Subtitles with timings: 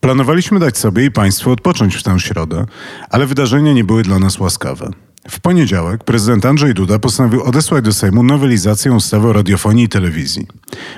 [0.00, 2.66] Planowaliśmy dać sobie i Państwu odpocząć w tę środę,
[3.10, 4.90] ale wydarzenia nie były dla nas łaskawe.
[5.30, 10.46] W poniedziałek prezydent Andrzej Duda postanowił odesłać do Sejmu nowelizację ustawy o radiofonii i telewizji.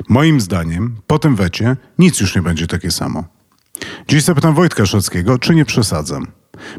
[0.08, 3.24] Moim zdaniem, po tym wecie, nic już nie będzie takie samo.
[4.08, 6.26] Dziś zapytam Wojtka Szockiego, czy nie przesadzam.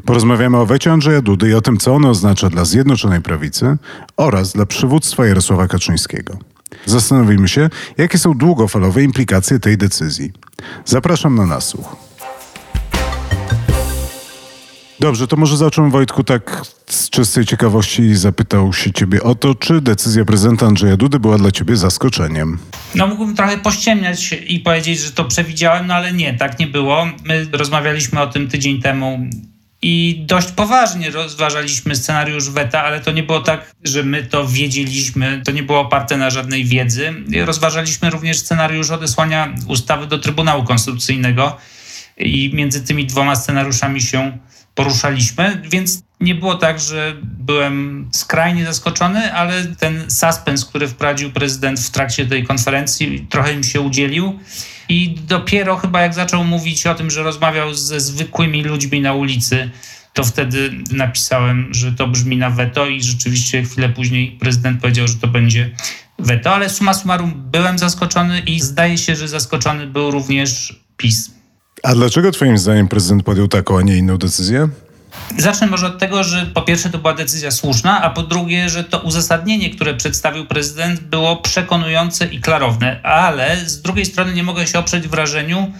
[0.04, 3.76] Porozmawiamy o wecie Andrzeja Dudy i o tym, co ono oznacza dla Zjednoczonej Prawicy
[4.16, 6.38] oraz dla przywództwa Jarosława Kaczyńskiego.
[6.86, 10.32] Zastanowimy się, jakie są długofalowe implikacje tej decyzji.
[10.84, 12.11] Zapraszam na nasłuch.
[15.02, 19.54] Dobrze, to może zacząłem Wojtku tak z czystej ciekawości i zapytał się ciebie o to,
[19.54, 22.58] czy decyzja prezydenta Andrzeja Dudy była dla ciebie zaskoczeniem.
[22.94, 27.06] No mógłbym trochę pościemniać i powiedzieć, że to przewidziałem, no ale nie, tak nie było.
[27.24, 29.26] My rozmawialiśmy o tym tydzień temu
[29.82, 35.42] i dość poważnie rozważaliśmy scenariusz weta, ale to nie było tak, że my to wiedzieliśmy,
[35.44, 37.14] to nie było oparte na żadnej wiedzy.
[37.44, 41.56] Rozważaliśmy również scenariusz odesłania ustawy do Trybunału Konstytucyjnego
[42.22, 44.38] i między tymi dwoma scenariuszami się
[44.74, 51.80] poruszaliśmy, więc nie było tak, że byłem skrajnie zaskoczony, ale ten suspens, który wprowadził prezydent
[51.80, 54.38] w trakcie tej konferencji, trochę mi się udzielił.
[54.88, 59.70] I dopiero chyba jak zaczął mówić o tym, że rozmawiał ze zwykłymi ludźmi na ulicy,
[60.12, 65.14] to wtedy napisałem, że to brzmi na weto i rzeczywiście chwilę później prezydent powiedział, że
[65.14, 65.70] to będzie
[66.18, 71.41] weto, ale suma summarum byłem zaskoczony i zdaje się, że zaskoczony był również PiS.
[71.82, 74.68] A dlaczego Twoim zdaniem prezydent podjął taką, a nie inną decyzję?
[75.38, 78.84] Zacznę może od tego, że po pierwsze to była decyzja słuszna, a po drugie, że
[78.84, 84.66] to uzasadnienie, które przedstawił prezydent, było przekonujące i klarowne, ale z drugiej strony nie mogę
[84.66, 85.72] się oprzeć wrażeniu,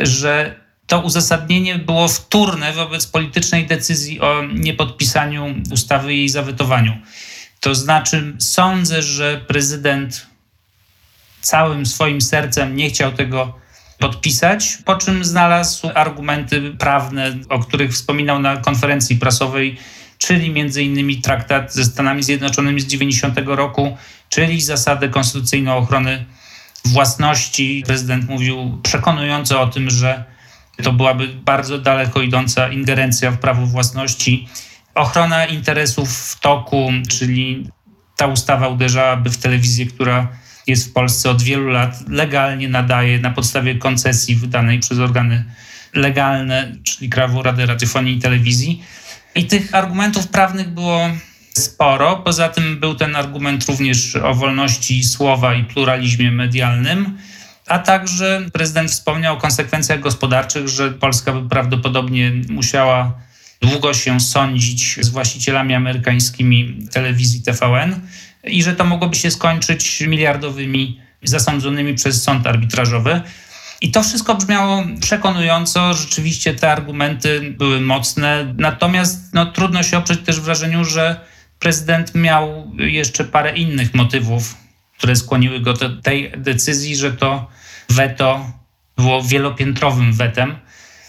[0.00, 0.54] że
[0.86, 6.96] to uzasadnienie było wtórne wobec politycznej decyzji o niepodpisaniu ustawy i jej zawetowaniu.
[7.60, 10.26] To znaczy, sądzę, że prezydent
[11.40, 13.59] całym swoim sercem nie chciał tego
[14.00, 19.76] podpisać, po czym znalazł argumenty prawne, o których wspominał na konferencji prasowej,
[20.18, 23.96] czyli między innymi traktat ze Stanami Zjednoczonymi z 90 roku,
[24.28, 26.24] czyli zasadę konstytucyjną ochrony
[26.84, 27.82] własności.
[27.86, 30.24] Prezydent mówił przekonująco o tym, że
[30.82, 34.48] to byłaby bardzo daleko idąca ingerencja w prawo własności.
[34.94, 37.70] Ochrona interesów w toku, czyli
[38.16, 40.28] ta ustawa uderzałaby w telewizję, która
[40.70, 45.44] jest w Polsce od wielu lat, legalnie nadaje na podstawie koncesji wydanej przez organy
[45.94, 48.84] legalne, czyli Krajową Radę Radiofonii i Telewizji.
[49.34, 51.10] I tych argumentów prawnych było
[51.52, 52.16] sporo.
[52.16, 57.18] Poza tym był ten argument również o wolności słowa i pluralizmie medialnym,
[57.66, 63.14] a także prezydent wspomniał o konsekwencjach gospodarczych, że Polska by prawdopodobnie musiała
[63.60, 68.00] długo się sądzić z właścicielami amerykańskimi telewizji TVN
[68.44, 73.20] i że to mogłoby się skończyć miliardowymi zasądzonymi przez sąd arbitrażowy.
[73.80, 80.20] I to wszystko brzmiało przekonująco, rzeczywiście te argumenty były mocne, natomiast no, trudno się oprzeć
[80.20, 81.20] też wrażeniu, że
[81.58, 84.56] prezydent miał jeszcze parę innych motywów,
[84.98, 87.50] które skłoniły go do tej decyzji, że to
[87.88, 88.52] weto
[88.96, 90.56] było wielopiętrowym wetem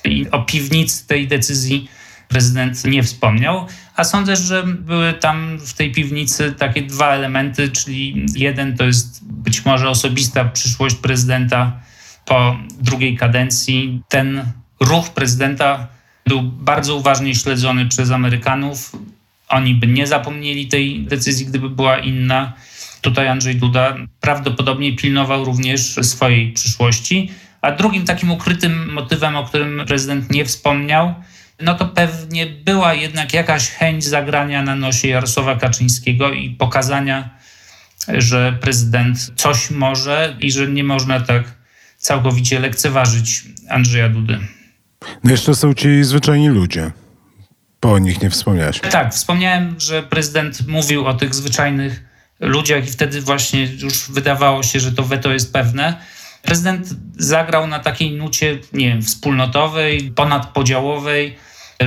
[0.03, 1.89] i o piwnicy tej decyzji
[2.27, 3.67] prezydent nie wspomniał,
[4.01, 9.19] a sądzę, że były tam w tej piwnicy takie dwa elementy, czyli jeden to jest
[9.23, 11.79] być może osobista przyszłość prezydenta
[12.25, 14.01] po drugiej kadencji.
[14.09, 14.43] Ten
[14.79, 15.87] ruch prezydenta
[16.27, 18.91] był bardzo uważnie śledzony przez Amerykanów.
[19.49, 22.53] Oni by nie zapomnieli tej decyzji, gdyby była inna.
[23.01, 27.31] Tutaj Andrzej Duda prawdopodobnie pilnował również swojej przyszłości.
[27.61, 31.15] A drugim takim ukrytym motywem, o którym prezydent nie wspomniał,
[31.61, 37.29] no to pewnie była jednak jakaś chęć zagrania na nosie Jarosława Kaczyńskiego i pokazania,
[38.07, 41.43] że prezydent coś może i że nie można tak
[41.97, 44.39] całkowicie lekceważyć Andrzeja Dudy.
[45.23, 46.91] No jeszcze są ci zwyczajni ludzie.
[47.79, 48.79] Po nich nie wspomniałeś.
[48.79, 52.03] Tak, wspomniałem, że prezydent mówił o tych zwyczajnych
[52.39, 55.97] ludziach i wtedy właśnie już wydawało się, że to weto jest pewne.
[56.41, 56.87] Prezydent
[57.17, 61.35] zagrał na takiej nucie, nie wiem, wspólnotowej, ponadpodziałowej,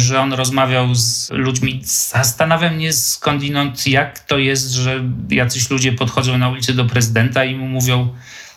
[0.00, 1.80] że on rozmawiał z ludźmi.
[1.84, 7.54] Zastanawia mnie skądinąd, jak to jest, że jacyś ludzie podchodzą na ulicy do prezydenta i
[7.54, 8.14] mu mówią,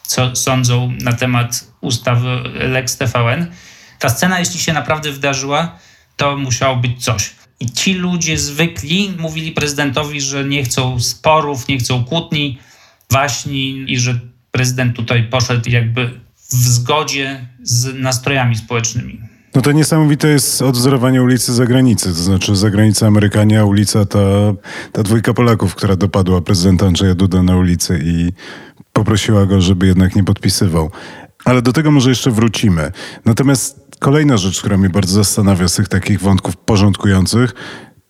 [0.07, 3.51] co sądzą na temat ustawy Lex TVN.
[3.99, 5.79] Ta scena, jeśli się naprawdę wydarzyła,
[6.15, 7.31] to musiało być coś.
[7.59, 12.57] I ci ludzie zwykli mówili prezydentowi, że nie chcą sporów, nie chcą kłótni,
[13.11, 14.19] waśni i że
[14.51, 16.19] prezydent tutaj poszedł jakby
[16.49, 19.26] w zgodzie z nastrojami społecznymi.
[19.55, 24.19] No to niesamowite jest odwzorowanie ulicy zagranicy, to znaczy zagranica Amerykanie, a ulica ta,
[24.91, 28.31] ta dwójka Polaków, która dopadła prezydenta Andrzeja Duda na ulicy i
[28.93, 30.91] poprosiła go, żeby jednak nie podpisywał.
[31.45, 32.91] Ale do tego może jeszcze wrócimy.
[33.25, 37.53] Natomiast kolejna rzecz, która mnie bardzo zastanawia z tych takich wątków porządkujących,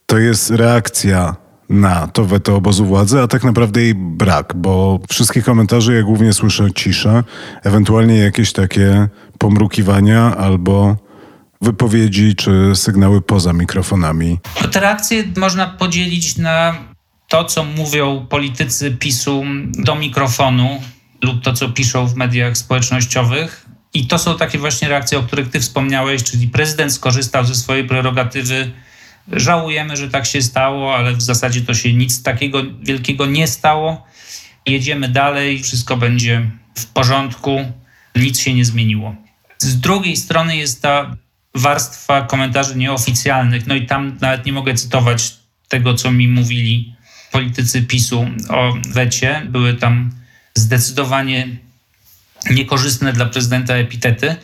[0.06, 1.36] to jest reakcja
[1.68, 6.32] na to weto obozu władzy, a tak naprawdę jej brak, bo wszystkich komentarzy ja głównie
[6.32, 7.24] słyszę ciszę,
[7.64, 9.08] ewentualnie jakieś takie
[9.38, 10.96] pomrukiwania albo
[11.60, 14.38] wypowiedzi czy sygnały poza mikrofonami.
[14.72, 16.74] Te reakcje można podzielić na
[17.28, 20.82] to, co mówią politycy PiSu do mikrofonu
[21.22, 23.66] lub to, co piszą w mediach społecznościowych.
[23.94, 27.84] I to są takie właśnie reakcje, o których ty wspomniałeś, czyli prezydent skorzystał ze swojej
[27.84, 28.70] prerogatywy.
[29.32, 34.06] Żałujemy, że tak się stało, ale w zasadzie to się nic takiego wielkiego nie stało.
[34.66, 37.72] Jedziemy dalej, wszystko będzie w porządku,
[38.16, 39.14] nic się nie zmieniło.
[39.58, 41.16] Z drugiej strony jest ta
[41.58, 45.34] warstwa komentarzy nieoficjalnych, no i tam nawet nie mogę cytować
[45.68, 46.94] tego, co mi mówili
[47.32, 49.42] politycy PiSu o wecie.
[49.48, 50.10] Były tam
[50.54, 51.48] zdecydowanie
[52.50, 54.36] niekorzystne dla prezydenta epitety.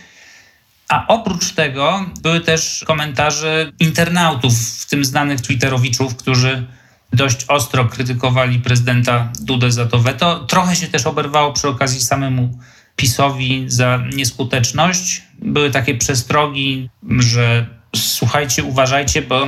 [0.89, 6.67] A oprócz tego były też komentarze internautów, w tym znanych Twitterowiczów, którzy
[7.13, 10.45] dość ostro krytykowali prezydenta Dudę za to weto.
[10.45, 12.59] Trochę się też oberwało przy okazji samemu
[12.97, 15.23] PiSowi za nieskuteczność.
[15.45, 19.47] Były takie przestrogi, że słuchajcie, uważajcie, bo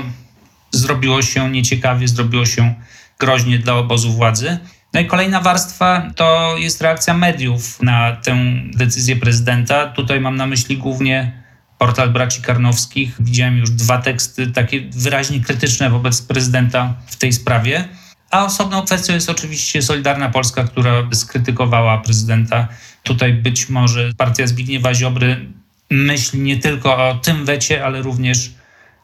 [0.71, 2.75] zrobiło się nieciekawie, zrobiło się
[3.19, 4.59] groźnie dla obozu władzy.
[4.95, 8.37] No i kolejna warstwa to jest reakcja mediów na tę
[8.75, 9.87] decyzję prezydenta.
[9.87, 11.43] Tutaj mam na myśli głównie
[11.79, 13.17] portal braci Karnowskich.
[13.21, 17.89] Widziałem już dwa teksty takie wyraźnie krytyczne wobec prezydenta w tej sprawie.
[18.31, 22.69] A osobną kwestią jest oczywiście Solidarna Polska, która skrytykowała prezydenta.
[23.03, 25.47] Tutaj być może partia Zbigniewa Ziobry
[25.91, 28.51] myśli nie tylko o tym wecie, ale również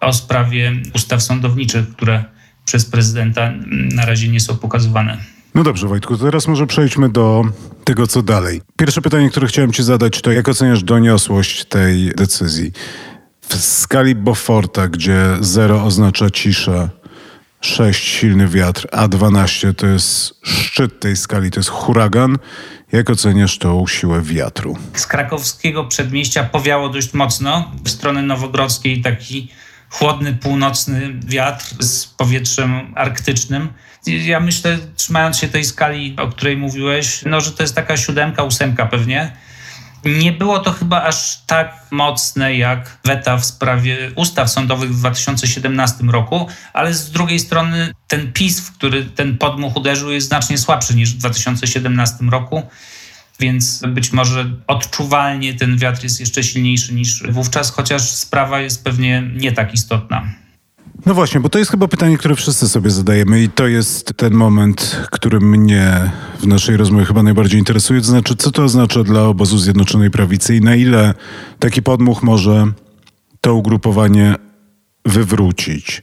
[0.00, 2.25] o sprawie ustaw sądowniczych, które
[2.64, 3.52] przez prezydenta
[3.94, 5.19] na razie nie są pokazywane.
[5.55, 7.44] No dobrze, Wojtku, teraz może przejdźmy do
[7.84, 8.61] tego, co dalej.
[8.76, 12.73] Pierwsze pytanie, które chciałem Ci zadać, to jak oceniasz doniosłość tej decyzji?
[13.49, 16.88] W skali Beauforta, gdzie 0 oznacza ciszę,
[17.61, 22.38] 6 silny wiatr, a 12 to jest szczyt tej skali, to jest huragan.
[22.93, 24.77] Jak oceniasz tą siłę wiatru?
[24.94, 27.73] Z krakowskiego przedmieścia powiało dość mocno.
[27.85, 29.49] W stronę nowogrodzkiej taki
[29.91, 33.69] chłodny północny wiatr z powietrzem arktycznym.
[34.06, 38.43] Ja myślę, trzymając się tej skali, o której mówiłeś, no, że to jest taka siódemka,
[38.43, 39.33] ósemka pewnie.
[40.04, 46.04] Nie było to chyba aż tak mocne jak weta w sprawie ustaw sądowych w 2017
[46.04, 50.94] roku, ale z drugiej strony ten PiS, w który ten podmuch uderzył, jest znacznie słabszy
[50.94, 52.62] niż w 2017 roku
[53.40, 59.31] więc być może odczuwalnie ten wiatr jest jeszcze silniejszy niż wówczas, chociaż sprawa jest pewnie
[59.34, 60.42] nie tak istotna.
[61.06, 64.34] No właśnie, bo to jest chyba pytanie, które wszyscy sobie zadajemy i to jest ten
[64.34, 66.10] moment, który mnie
[66.40, 68.00] w naszej rozmowie chyba najbardziej interesuje.
[68.00, 71.14] To znaczy, co to oznacza dla obozu Zjednoczonej Prawicy i na ile
[71.58, 72.66] taki podmuch może
[73.40, 74.34] to ugrupowanie
[75.04, 76.02] wywrócić.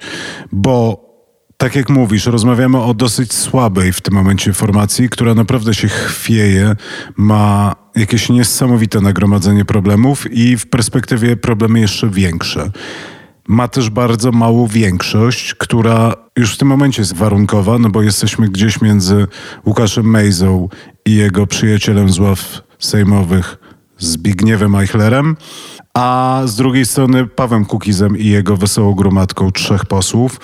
[0.52, 1.10] Bo
[1.58, 6.76] tak jak mówisz, rozmawiamy o dosyć słabej w tym momencie formacji, która naprawdę się chwieje,
[7.18, 12.72] ma jakieś niesamowite nagromadzenie problemów i w perspektywie problemy jeszcze większe.
[13.50, 18.50] Ma też bardzo małą większość, która już w tym momencie jest warunkowa, no bo jesteśmy
[18.50, 19.28] gdzieś między
[19.66, 20.70] Łukaszem Mejzą
[21.06, 23.58] i jego przyjacielem z ław sejmowych
[23.98, 25.38] Zbigniewem Eichlerem,
[25.94, 30.40] a z drugiej strony Pawem Kukizem i jego wesołą gromadką trzech posłów.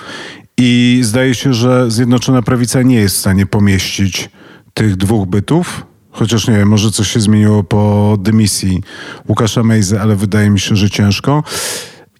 [0.58, 4.30] I zdaje się, że Zjednoczona Prawica nie jest w stanie pomieścić
[4.74, 5.86] tych dwóch bytów.
[6.10, 8.82] Chociaż nie wiem, może coś się zmieniło po dymisji
[9.28, 11.42] Łukasza Mejzy, ale wydaje mi się, że ciężko.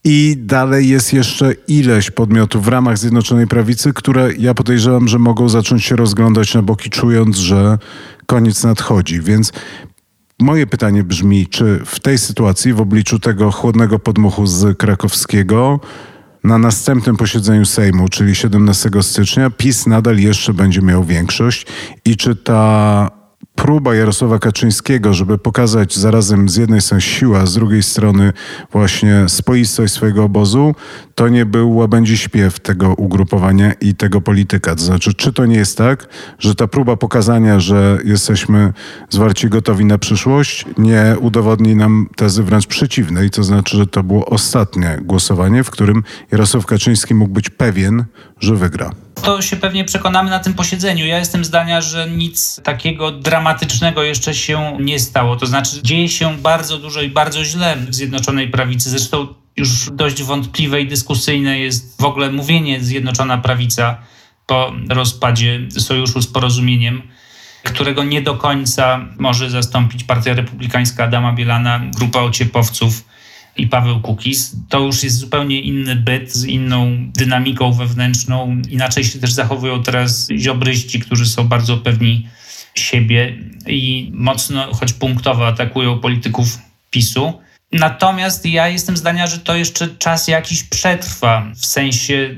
[0.08, 5.48] I dalej jest jeszcze ileś podmiotów w ramach Zjednoczonej Prawicy, które ja podejrzewam, że mogą
[5.48, 7.78] zacząć się rozglądać na boki, czując, że
[8.26, 9.20] koniec nadchodzi.
[9.20, 9.52] Więc
[10.40, 15.80] moje pytanie brzmi, czy w tej sytuacji, w obliczu tego chłodnego podmuchu z krakowskiego,
[16.44, 21.66] na następnym posiedzeniu Sejmu, czyli 17 stycznia, PiS nadal jeszcze będzie miał większość
[22.04, 23.10] i czy ta
[23.56, 28.32] próba Jarosława Kaczyńskiego, żeby pokazać zarazem z jednej strony siłę, a z drugiej strony
[28.72, 30.74] właśnie spoistość swojego obozu,
[31.14, 34.74] to nie był łabędzi śpiew tego ugrupowania i tego polityka.
[34.74, 36.08] To znaczy, czy to nie jest tak,
[36.38, 38.72] że ta próba pokazania, że jesteśmy
[39.10, 44.26] zwarci gotowi na przyszłość, nie udowodni nam tezy wręcz przeciwnej, to znaczy, że to było
[44.26, 48.04] ostatnie głosowanie, w którym Jarosław Kaczyński mógł być pewien,
[48.40, 49.05] że wygra.
[49.22, 51.06] To się pewnie przekonamy na tym posiedzeniu.
[51.06, 55.36] Ja jestem zdania, że nic takiego dramatycznego jeszcze się nie stało.
[55.36, 58.90] To znaczy, dzieje się bardzo dużo i bardzo źle w Zjednoczonej Prawicy.
[58.90, 63.98] Zresztą już dość wątpliwe i dyskusyjne jest w ogóle mówienie Zjednoczona Prawica
[64.46, 67.02] po rozpadzie sojuszu z porozumieniem,
[67.62, 73.04] którego nie do końca może zastąpić Partia Republikańska Adama Bielana, grupa ociepowców
[73.58, 74.56] i Paweł Kukiz.
[74.68, 78.62] To już jest zupełnie inny byt z inną dynamiką wewnętrzną.
[78.70, 82.28] Inaczej się też zachowują teraz ziobryści, którzy są bardzo pewni
[82.74, 86.58] siebie i mocno, choć punktowo atakują polityków
[86.90, 87.32] PiSu.
[87.72, 92.36] Natomiast ja jestem zdania, że to jeszcze czas jakiś przetrwa, w sensie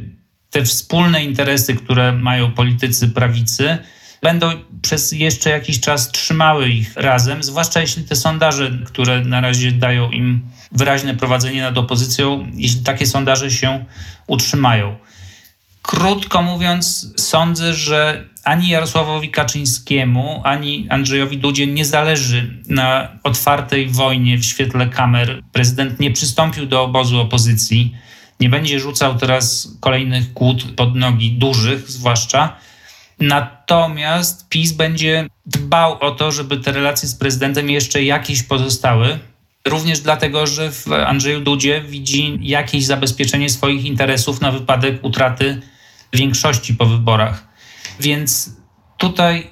[0.50, 3.78] te wspólne interesy, które mają politycy prawicy,
[4.22, 4.50] będą
[4.82, 10.10] przez jeszcze jakiś czas trzymały ich razem, zwłaszcza jeśli te sondaże, które na razie dają
[10.10, 10.40] im
[10.72, 13.84] wyraźne prowadzenie nad opozycją, jeśli takie sondaże się
[14.26, 14.96] utrzymają.
[15.82, 24.38] Krótko mówiąc, sądzę, że ani Jarosławowi Kaczyńskiemu, ani Andrzejowi Dudzie nie zależy na otwartej wojnie
[24.38, 25.42] w świetle kamer.
[25.52, 27.94] Prezydent nie przystąpił do obozu opozycji,
[28.40, 32.56] nie będzie rzucał teraz kolejnych kłód pod nogi, dużych zwłaszcza.
[33.20, 39.18] Natomiast PiS będzie dbał o to, żeby te relacje z prezydentem jeszcze jakieś pozostały.
[39.64, 45.60] Również dlatego, że w Andrzeju Dudzie widzi jakieś zabezpieczenie swoich interesów na wypadek utraty
[46.12, 47.48] większości po wyborach.
[48.00, 48.56] Więc
[48.98, 49.50] tutaj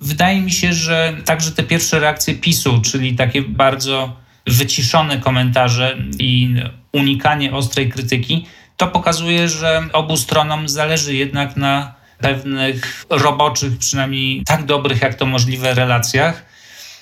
[0.00, 6.54] wydaje mi się, że także te pierwsze reakcje PiSu, czyli takie bardzo wyciszone komentarze i
[6.92, 8.46] unikanie ostrej krytyki,
[8.76, 15.26] to pokazuje, że obu stronom zależy jednak na pewnych roboczych, przynajmniej tak dobrych jak to
[15.26, 16.44] możliwe relacjach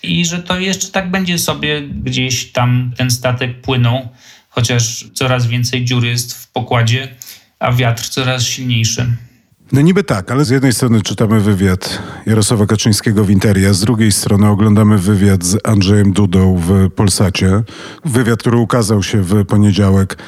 [0.02, 4.08] i że to jeszcze tak będzie sobie gdzieś tam ten statek płynął,
[4.48, 7.08] chociaż coraz więcej dziur jest w pokładzie,
[7.58, 9.06] a wiatr coraz silniejszy.
[9.72, 14.12] No niby tak, ale z jednej strony czytamy wywiad Jarosława Kaczyńskiego w Interia, z drugiej
[14.12, 17.62] strony oglądamy wywiad z Andrzejem Dudą w Polsacie.
[18.04, 20.18] Wywiad, który ukazał się w poniedziałek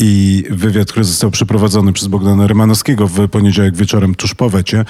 [0.00, 4.84] i wywiad, który został przeprowadzony przez Bogdana Rymanowskiego w poniedziałek wieczorem tuż po wecie.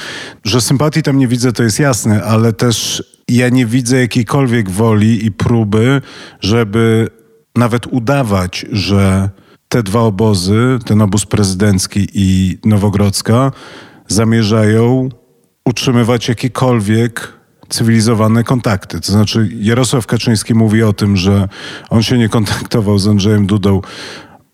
[0.45, 5.27] Że sympatii tam nie widzę, to jest jasne, ale też ja nie widzę jakiejkolwiek woli
[5.27, 6.03] i próby,
[6.41, 7.09] żeby
[7.57, 9.31] nawet udawać, że
[9.69, 13.53] te dwa obozy, ten obóz prezydencki i Nowogrodzka,
[14.09, 15.09] zamierzają
[15.65, 17.33] utrzymywać jakiekolwiek
[17.69, 19.01] cywilizowane kontakty.
[19.01, 21.49] To znaczy Jarosław Kaczyński mówi o tym, że
[21.91, 23.81] on się nie kontaktował z Andrzejem Dudą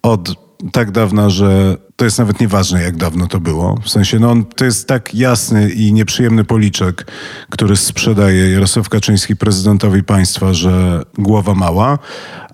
[0.03, 3.81] od tak dawna, że to jest nawet nieważne, jak dawno to było.
[3.85, 7.07] W sensie, no on, to jest tak jasny i nieprzyjemny policzek,
[7.51, 11.99] który sprzedaje Jarosław Kaczyński prezydentowi państwa, że głowa mała.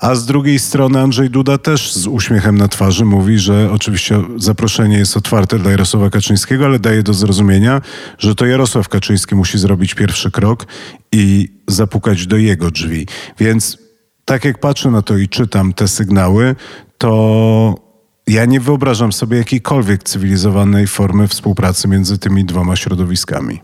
[0.00, 4.98] A z drugiej strony Andrzej Duda też z uśmiechem na twarzy mówi, że oczywiście zaproszenie
[4.98, 7.80] jest otwarte dla Jarosława Kaczyńskiego, ale daje do zrozumienia,
[8.18, 10.66] że to Jarosław Kaczyński musi zrobić pierwszy krok
[11.12, 13.06] i zapukać do jego drzwi.
[13.38, 13.78] Więc
[14.24, 16.56] tak jak patrzę na to i czytam te sygnały,
[16.98, 17.91] to
[18.32, 23.60] ja nie wyobrażam sobie jakiejkolwiek cywilizowanej formy współpracy między tymi dwoma środowiskami.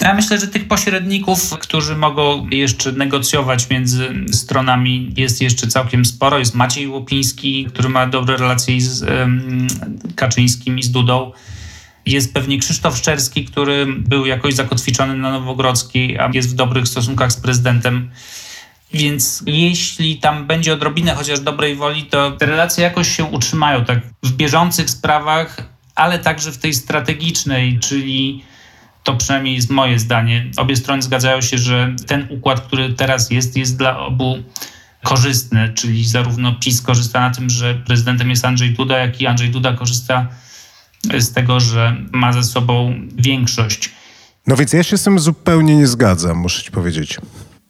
[0.00, 6.38] Ja myślę, że tych pośredników, którzy mogą jeszcze negocjować między stronami, jest jeszcze całkiem sporo.
[6.38, 9.28] Jest Maciej Łopiński, który ma dobre relacje z
[10.14, 11.32] Kaczyńskim i z Dudą.
[12.06, 17.32] Jest pewnie Krzysztof Szczerski, który był jakoś zakotwiczony na Nowogrodzkiej, a jest w dobrych stosunkach
[17.32, 18.10] z prezydentem.
[18.92, 23.98] Więc jeśli tam będzie odrobinę chociaż dobrej woli, to te relacje jakoś się utrzymają tak
[24.22, 25.56] w bieżących sprawach,
[25.94, 28.44] ale także w tej strategicznej, czyli
[29.04, 30.50] to przynajmniej jest moje zdanie.
[30.56, 34.42] Obie strony zgadzają się, że ten układ, który teraz jest, jest dla obu
[35.02, 39.50] korzystny, czyli zarówno PiS korzysta na tym, że prezydentem jest Andrzej Duda, jak i Andrzej
[39.50, 40.26] Duda korzysta
[41.18, 43.90] z tego, że ma ze sobą większość.
[44.46, 47.18] No więc ja się z tym zupełnie nie zgadzam, muszę ci powiedzieć.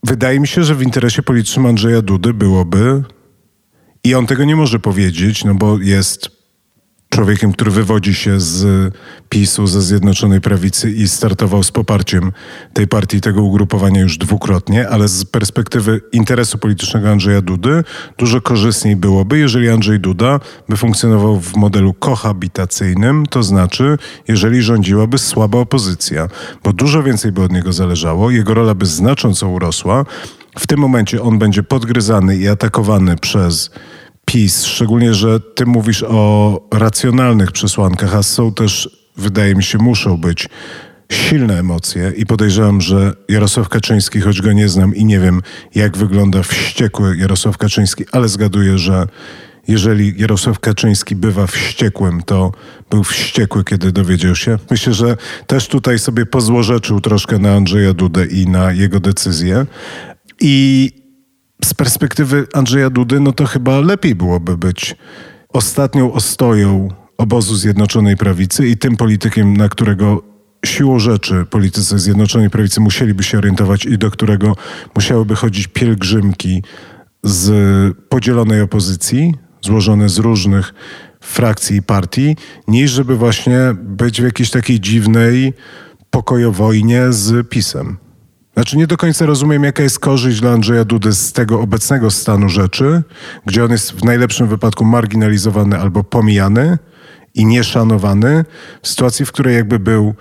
[0.02, 3.02] Wydaje mi się, że w interesie politycznym Andrzeja Dudy byłoby,
[4.04, 6.37] i on tego nie może powiedzieć, no bo jest
[7.08, 8.94] człowiekiem, który wywodzi się z
[9.28, 12.32] PiSu, ze Zjednoczonej Prawicy i startował z poparciem
[12.72, 17.84] tej partii, tego ugrupowania już dwukrotnie, ale z perspektywy interesu politycznego Andrzeja Dudy
[18.18, 23.98] dużo korzystniej byłoby, jeżeli Andrzej Duda by funkcjonował w modelu kohabitacyjnym, to znaczy,
[24.28, 26.28] jeżeli rządziłaby słaba opozycja,
[26.64, 30.04] bo dużo więcej by od niego zależało, jego rola by znacząco urosła.
[30.58, 33.70] W tym momencie on będzie podgryzany i atakowany przez
[34.28, 40.16] PiS, szczególnie, że ty mówisz o racjonalnych przesłankach, a są też, wydaje mi się, muszą
[40.16, 40.48] być
[41.12, 45.42] silne emocje i podejrzewam, że Jarosław Kaczyński, choć go nie znam i nie wiem,
[45.74, 49.06] jak wygląda wściekły Jarosław Kaczyński, ale zgaduję, że
[49.68, 52.52] jeżeli Jarosław Kaczyński bywa wściekłym, to
[52.90, 54.58] był wściekły, kiedy dowiedział się.
[54.70, 55.16] Myślę, że
[55.46, 59.66] też tutaj sobie pozłorzeczył troszkę na Andrzeja Dudę i na jego decyzję.
[60.40, 60.92] I
[61.64, 64.96] z perspektywy Andrzeja Dudy, no to chyba lepiej byłoby być
[65.48, 66.88] ostatnią ostoją
[67.18, 70.22] obozu Zjednoczonej Prawicy i tym politykiem, na którego
[70.64, 74.56] siłą rzeczy politycy Zjednoczonej Prawicy musieliby się orientować i do którego
[74.94, 76.62] musiałyby chodzić pielgrzymki
[77.22, 80.74] z podzielonej opozycji, złożone z różnych
[81.20, 82.36] frakcji i partii,
[82.68, 85.52] niż żeby właśnie być w jakiejś takiej dziwnej
[86.10, 87.96] pokojowojnie z PiSem.
[88.58, 92.48] Znaczy nie do końca rozumiem, jaka jest korzyść dla Andrzeja Dudy z tego obecnego stanu
[92.48, 93.02] rzeczy,
[93.46, 96.78] gdzie on jest w najlepszym wypadku marginalizowany albo pomijany
[97.34, 98.44] i nieszanowany,
[98.82, 100.14] w sytuacji, w której jakby był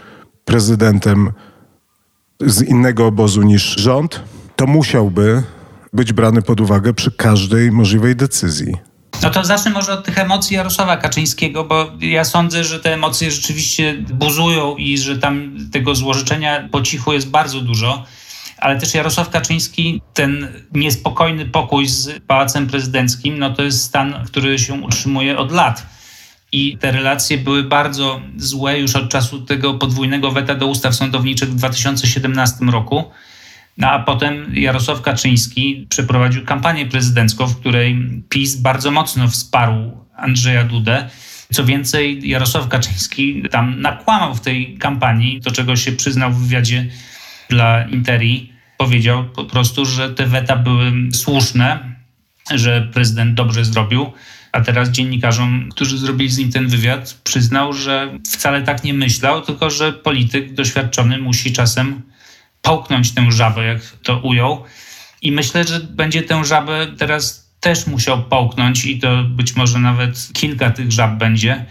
[0.46, 1.32] prezydentem
[2.40, 4.24] z innego obozu niż rząd,
[4.56, 5.44] to musiałby
[5.94, 8.74] być brany pod uwagę przy każdej możliwej decyzji.
[9.24, 13.32] No to zacznę może od tych emocji Jarosława Kaczyńskiego, bo ja sądzę, że te emocje
[13.32, 18.06] rzeczywiście buzują i że tam tego złożyczenia po cichu jest bardzo dużo.
[18.58, 24.60] Ale też Jarosław Kaczyński, ten niespokojny pokój z Pałacem Prezydenckim, no to jest stan, który
[24.60, 25.86] się utrzymuje od lat.
[26.52, 31.50] I te relacje były bardzo złe już od czasu tego podwójnego weta do ustaw sądowniczych
[31.50, 33.04] w 2017 roku.
[33.78, 40.64] No a potem Jarosław Kaczyński przeprowadził kampanię prezydencką, w której PiS bardzo mocno wsparł Andrzeja
[40.64, 41.10] Dudę.
[41.54, 46.90] Co więcej, Jarosław Kaczyński tam nakłamał w tej kampanii, do czego się przyznał w wywiadzie
[47.50, 48.54] dla Interi.
[48.78, 51.96] Powiedział po prostu, że te weta były słuszne,
[52.56, 54.12] że prezydent dobrze zrobił.
[54.52, 59.42] A teraz dziennikarzom, którzy zrobili z nim ten wywiad, przyznał, że wcale tak nie myślał,
[59.42, 62.02] tylko że polityk doświadczony musi czasem
[62.62, 64.64] połknąć tę żabę, jak to ujął.
[65.22, 70.30] I myślę, że będzie tę żabę teraz też musiał połknąć i to być może nawet
[70.34, 71.66] kilka tych żab będzie,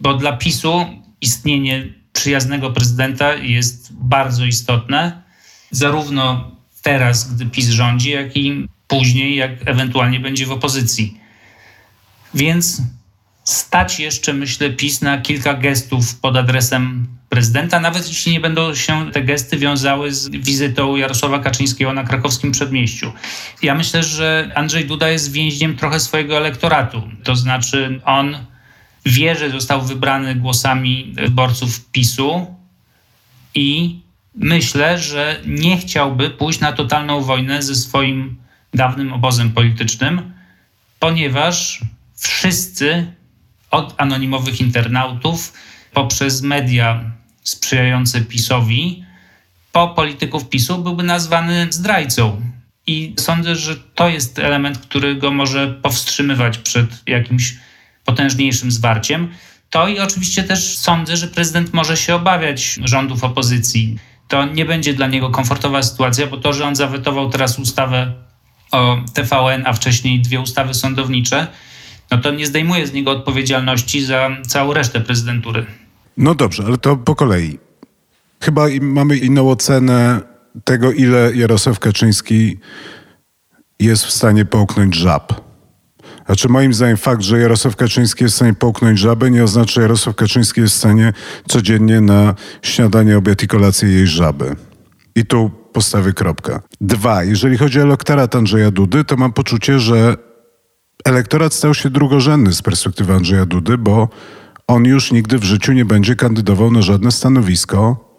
[0.00, 0.86] bo dla PiSu
[1.20, 5.22] istnienie przyjaznego prezydenta jest bardzo istotne,
[5.70, 6.50] zarówno
[6.82, 11.20] teraz, gdy PiS rządzi, jak i później, jak ewentualnie będzie w opozycji.
[12.34, 12.82] Więc
[13.44, 19.12] stać jeszcze, myślę, PiS na kilka gestów pod adresem prezydenta, nawet jeśli nie będą się
[19.12, 23.12] te gesty wiązały z wizytą Jarosława Kaczyńskiego na krakowskim przedmieściu.
[23.62, 27.02] Ja myślę, że Andrzej Duda jest więźniem trochę swojego elektoratu.
[27.24, 28.36] To znaczy, on
[29.06, 32.46] wie, że został wybrany głosami wyborców PiSu
[33.54, 34.00] i
[34.34, 38.36] myślę, że nie chciałby pójść na totalną wojnę ze swoim
[38.74, 40.32] dawnym obozem politycznym,
[40.98, 41.80] ponieważ
[42.16, 43.12] wszyscy
[43.70, 45.52] od anonimowych internautów
[45.92, 47.04] poprzez media
[47.42, 49.04] sprzyjające PiSowi
[49.72, 52.40] po polityków PiSu byłby nazwany zdrajcą.
[52.86, 57.56] I sądzę, że to jest element, który go może powstrzymywać przed jakimś
[58.10, 59.28] potężniejszym zwarciem.
[59.70, 63.98] To i oczywiście też sądzę, że prezydent może się obawiać rządów opozycji.
[64.28, 68.12] To nie będzie dla niego komfortowa sytuacja, bo to, że on zawetował teraz ustawę
[68.72, 71.46] o TVN, a wcześniej dwie ustawy sądownicze,
[72.10, 75.66] no to nie zdejmuje z niego odpowiedzialności za całą resztę prezydentury.
[76.16, 77.58] No dobrze, ale to po kolei.
[78.40, 80.20] Chyba mamy inną ocenę
[80.64, 82.58] tego, ile Jarosław Kaczyński
[83.80, 85.49] jest w stanie połknąć żab.
[86.30, 89.80] Znaczy moim zdaniem fakt, że Jarosław Kaczyński jest w stanie połknąć żabę nie oznacza, że
[89.80, 91.12] Jarosław Kaczyński jest w stanie
[91.48, 94.56] codziennie na śniadanie, obiad i kolację jej żaby.
[95.14, 96.60] I tu postawię kropkę.
[96.80, 100.16] Dwa, jeżeli chodzi o elektorat Andrzeja Dudy, to mam poczucie, że
[101.04, 104.08] elektorat stał się drugorzędny z perspektywy Andrzeja Dudy, bo
[104.66, 108.14] on już nigdy w życiu nie będzie kandydował na żadne stanowisko,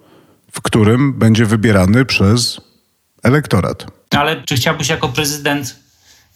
[0.52, 2.62] w którym będzie wybierany przez
[3.24, 3.86] elektorat.
[4.10, 5.82] Ale czy chciałbyś jako prezydent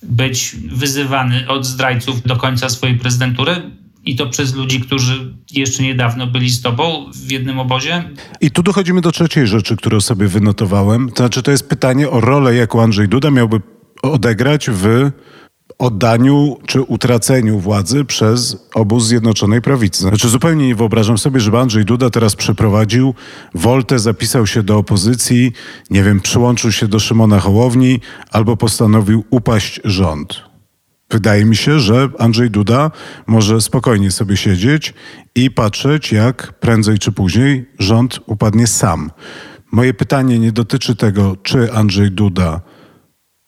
[0.04, 3.72] być wyzywany od zdrajców do końca swojej prezydentury?
[4.06, 8.04] I to przez ludzi, którzy jeszcze niedawno byli z tobą w jednym obozie?
[8.42, 11.10] I tu dochodzimy do trzeciej rzeczy, którą sobie wynotowałem.
[11.10, 13.62] To znaczy, to jest pytanie o rolę, jaką Andrzej Duda miałby
[14.02, 15.12] odegrać w
[15.78, 20.02] oddaniu czy utraceniu władzy przez obóz Zjednoczonej Prawicy.
[20.02, 23.14] Znaczy zupełnie nie wyobrażam sobie, żeby Andrzej Duda teraz przeprowadził
[23.56, 25.52] woltę, zapisał się do opozycji,
[25.90, 28.00] nie wiem, przyłączył się do Szymona Hołowni
[28.32, 30.42] albo postanowił upaść rząd.
[31.10, 32.92] Wydaje mi się, że Andrzej Duda
[33.28, 34.94] może spokojnie sobie siedzieć
[35.36, 39.12] i patrzeć, jak prędzej czy później rząd upadnie sam.
[39.72, 42.62] Moje pytanie nie dotyczy tego, czy Andrzej Duda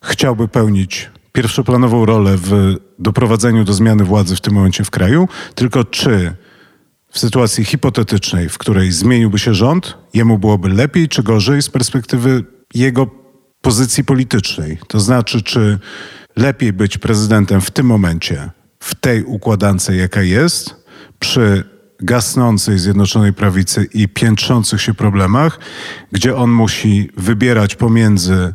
[0.03, 5.83] chciałby pełnić pierwszoplanową rolę w doprowadzeniu do zmiany władzy w tym momencie w kraju, tylko
[5.83, 6.35] czy
[7.11, 12.43] w sytuacji hipotetycznej, w której zmieniłby się rząd, jemu byłoby lepiej czy gorzej z perspektywy
[12.73, 13.07] jego
[13.61, 14.77] pozycji politycznej.
[14.87, 15.79] To znaczy, czy
[16.35, 20.75] lepiej być prezydentem w tym momencie, w tej układance, jaka jest,
[21.19, 21.63] przy
[21.99, 25.59] gasnącej Zjednoczonej Prawicy i piętrzących się problemach,
[26.11, 28.53] gdzie on musi wybierać pomiędzy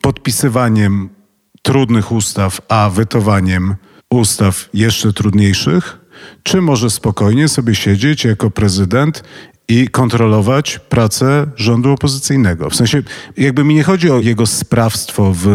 [0.00, 1.19] podpisywaniem
[1.62, 3.74] trudnych ustaw, a wetowaniem
[4.10, 5.98] ustaw jeszcze trudniejszych,
[6.42, 9.22] czy może spokojnie sobie siedzieć jako prezydent
[9.68, 12.70] i kontrolować pracę rządu opozycyjnego.
[12.70, 13.02] W sensie,
[13.36, 15.46] jakby mi nie chodzi o jego sprawstwo w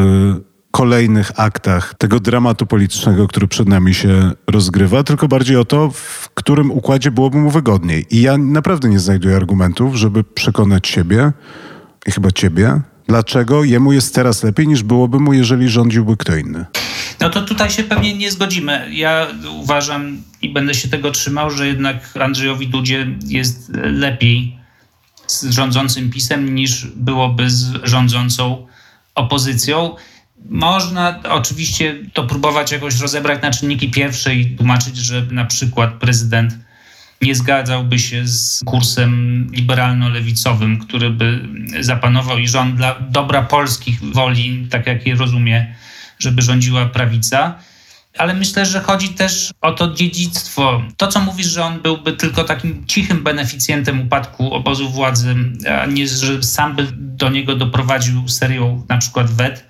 [0.71, 6.29] kolejnych aktach tego dramatu politycznego, który przed nami się rozgrywa, tylko bardziej o to, w
[6.33, 8.05] którym układzie byłoby mu wygodniej.
[8.11, 11.31] I ja naprawdę nie znajduję argumentów, żeby przekonać siebie
[12.07, 16.65] i chyba ciebie, dlaczego jemu jest teraz lepiej niż byłoby mu, jeżeli rządziłby kto inny.
[17.19, 18.87] No to tutaj się pewnie nie zgodzimy.
[18.91, 24.57] Ja uważam i będę się tego trzymał, że jednak Andrzejowi Dudzie jest lepiej
[25.27, 28.67] z rządzącym PiSem niż byłoby z rządzącą
[29.15, 29.95] opozycją.
[30.49, 36.53] Można oczywiście to próbować jakoś rozebrać na czynniki pierwsze i tłumaczyć, że na przykład prezydent
[37.21, 41.49] nie zgadzałby się z kursem liberalno-lewicowym, który by
[41.79, 45.75] zapanował i rząd dla dobra polskich woli, tak jak je rozumie,
[46.19, 47.55] żeby rządziła prawica.
[48.17, 50.83] Ale myślę, że chodzi też o to dziedzictwo.
[50.97, 55.35] To, co mówisz, że on byłby tylko takim cichym beneficjentem upadku obozu władzy,
[55.81, 59.65] a nie, że sam by do niego doprowadził serią na przykład wet,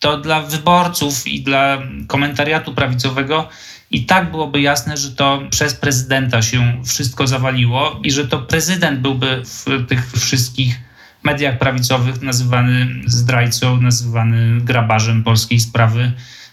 [0.00, 3.48] to dla wyborców i dla komentariatu prawicowego
[3.90, 9.00] i tak byłoby jasne, że to przez prezydenta się wszystko zawaliło i że to prezydent
[9.00, 10.80] byłby w tych wszystkich
[11.22, 16.12] mediach prawicowych nazywany zdrajcą, nazywany grabarzem polskiej sprawy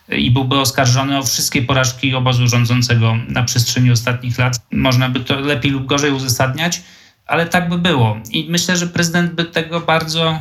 [0.09, 4.59] i byłby oskarżony o wszystkie porażki obozu rządzącego na przestrzeni ostatnich lat.
[4.71, 6.81] Można by to lepiej lub gorzej uzasadniać,
[7.25, 8.17] ale tak by było.
[8.31, 10.39] I myślę, że prezydent by tego bardzo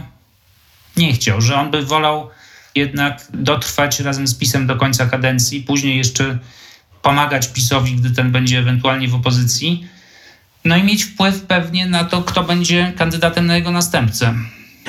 [0.96, 2.30] nie chciał, że on by wolał
[2.74, 6.38] jednak dotrwać razem z PiSem do końca kadencji, później jeszcze
[7.02, 9.86] pomagać PiSowi, gdy ten będzie ewentualnie w opozycji,
[10.64, 14.34] no i mieć wpływ pewnie na to, kto będzie kandydatem na jego następcę.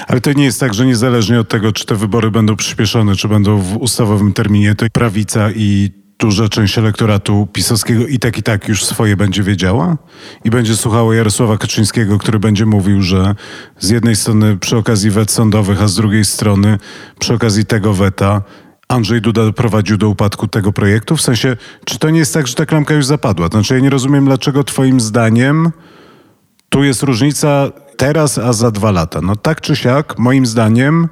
[0.07, 3.27] Ale to nie jest tak, że niezależnie od tego, czy te wybory będą przyspieszone, czy
[3.27, 8.67] będą w ustawowym terminie, to prawica i duża część elektoratu pisowskiego i tak i tak
[8.67, 9.97] już swoje będzie wiedziała
[10.43, 13.35] i będzie słuchała Jarosława Kaczyńskiego, który będzie mówił, że
[13.79, 16.77] z jednej strony przy okazji wet sądowych, a z drugiej strony
[17.19, 18.41] przy okazji tego weta
[18.93, 21.17] Andrzej Duda doprowadził do upadku tego projektu?
[21.17, 23.47] W sensie, czy to nie jest tak, że ta klamka już zapadła?
[23.47, 25.71] Znaczy, ja nie rozumiem, dlaczego twoim zdaniem
[26.69, 29.21] tu jest różnica teraz, a za dwa lata.
[29.21, 31.07] No tak czy siak, moim zdaniem,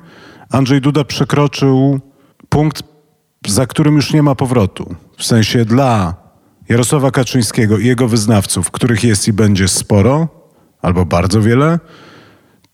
[0.50, 2.00] Andrzej Duda przekroczył
[2.50, 2.84] punkt,
[3.48, 4.96] za którym już nie ma powrotu.
[5.18, 6.16] W sensie dla
[6.70, 10.28] Jarosława Kaczyńskiego i jego wyznawców, których jest i będzie sporo,
[10.82, 11.80] albo bardzo wiele,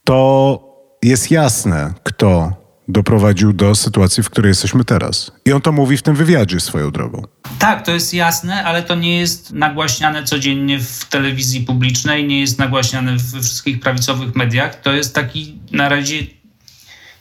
[0.04, 0.60] to
[1.04, 2.52] jest jasne, kto
[2.88, 5.32] doprowadził do sytuacji, w której jesteśmy teraz.
[5.46, 7.24] I on to mówi w tym wywiadzie swoją drogą.
[7.60, 12.60] Tak, to jest jasne, ale to nie jest nagłaśniane codziennie w telewizji publicznej, nie jest
[12.60, 14.82] nagłaśniane we wszystkich prawicowych mediach.
[14.82, 16.18] To jest taki na razie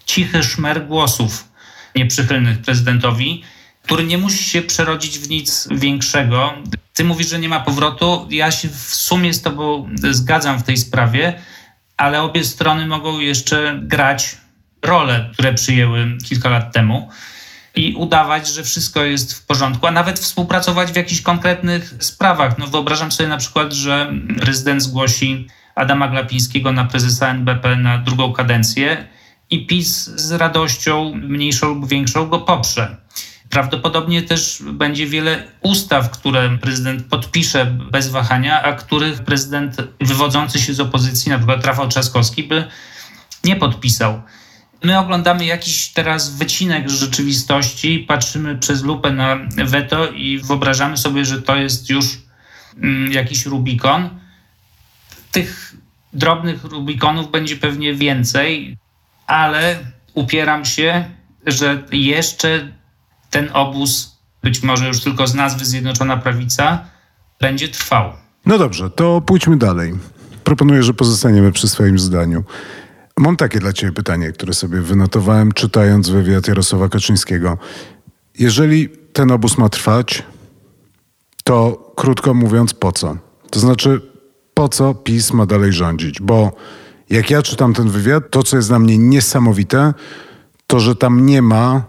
[0.07, 1.48] cichy szmer głosów
[1.94, 3.42] nieprzychylnych prezydentowi,
[3.83, 6.52] który nie musi się przerodzić w nic większego.
[6.94, 8.26] Ty mówisz, że nie ma powrotu.
[8.31, 11.40] Ja się w sumie z tobą zgadzam w tej sprawie,
[11.96, 14.37] ale obie strony mogą jeszcze grać
[14.83, 17.09] role, które przyjęły kilka lat temu
[17.77, 22.59] i udawać, że wszystko jest w porządku, a nawet współpracować w jakichś konkretnych sprawach.
[22.59, 28.33] No wyobrażam sobie na przykład, że prezydent zgłosi Adama Glapińskiego na prezesa NBP na drugą
[28.33, 29.07] kadencję
[29.51, 32.97] i PiS z radością mniejszą lub większą go poprze.
[33.51, 40.75] Prawdopodobnie też będzie wiele ustaw, które prezydent podpisze bez wahania, a których prezydent wywodzący się
[40.75, 42.65] z opozycji, na przykład Rafał Trzaskowski, by
[43.45, 44.23] nie podpisał.
[44.85, 51.43] My oglądamy jakiś teraz wycinek rzeczywistości, patrzymy przez lupę na weto i wyobrażamy sobie, że
[51.43, 52.19] to jest już
[52.83, 54.11] mm, jakiś Rubikon.
[55.33, 55.75] Tych
[56.12, 58.77] drobnych Rubikonów będzie pewnie więcej,
[59.27, 59.79] ale
[60.15, 61.05] upieram się,
[61.47, 62.73] że jeszcze
[63.31, 66.85] ten obóz, być może już tylko z nazwy Zjednoczona Prawica,
[67.41, 68.12] będzie trwał.
[68.47, 69.95] No dobrze, to pójdźmy dalej.
[70.45, 72.45] Proponuję, że pozostaniemy przy swoim zdaniu.
[73.20, 77.59] Mam takie dla Ciebie pytanie, które sobie wynotowałem, czytając wywiad Jarosława Kaczyńskiego.
[78.38, 80.22] Jeżeli ten obóz ma trwać,
[81.44, 83.16] to krótko mówiąc, po co?
[83.50, 84.00] To znaczy,
[84.55, 86.20] po co PiS ma dalej rządzić?
[86.20, 86.52] Bo
[87.11, 89.94] jak ja czytam ten wywiad, to co jest dla mnie niesamowite,
[90.66, 91.85] to że tam nie ma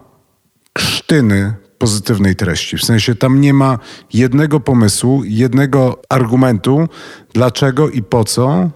[0.74, 2.78] krztyny pozytywnej treści.
[2.78, 3.80] W sensie tam nie ma
[4.14, 6.88] jednego pomysłu, jednego argumentu,
[7.34, 8.70] dlaczego i po co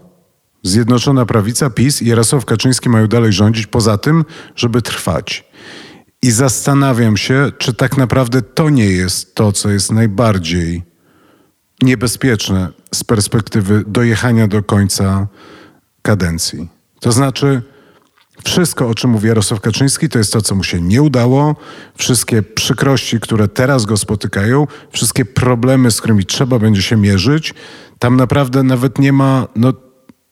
[0.63, 5.51] Zjednoczona Prawica, PiS i Jarosław Kaczyński mają dalej rządzić, poza tym, żeby trwać.
[6.21, 10.83] I zastanawiam się, czy tak naprawdę to nie jest to, co jest najbardziej
[11.81, 15.27] niebezpieczne z perspektywy dojechania do końca
[16.01, 16.69] kadencji.
[16.99, 17.61] To znaczy,
[18.43, 21.55] wszystko, o czym mówi Jarosław Kaczyński, to jest to, co mu się nie udało,
[21.95, 27.53] wszystkie przykrości, które teraz go spotykają, wszystkie problemy, z którymi trzeba będzie się mierzyć,
[27.99, 29.73] tam naprawdę nawet nie ma no,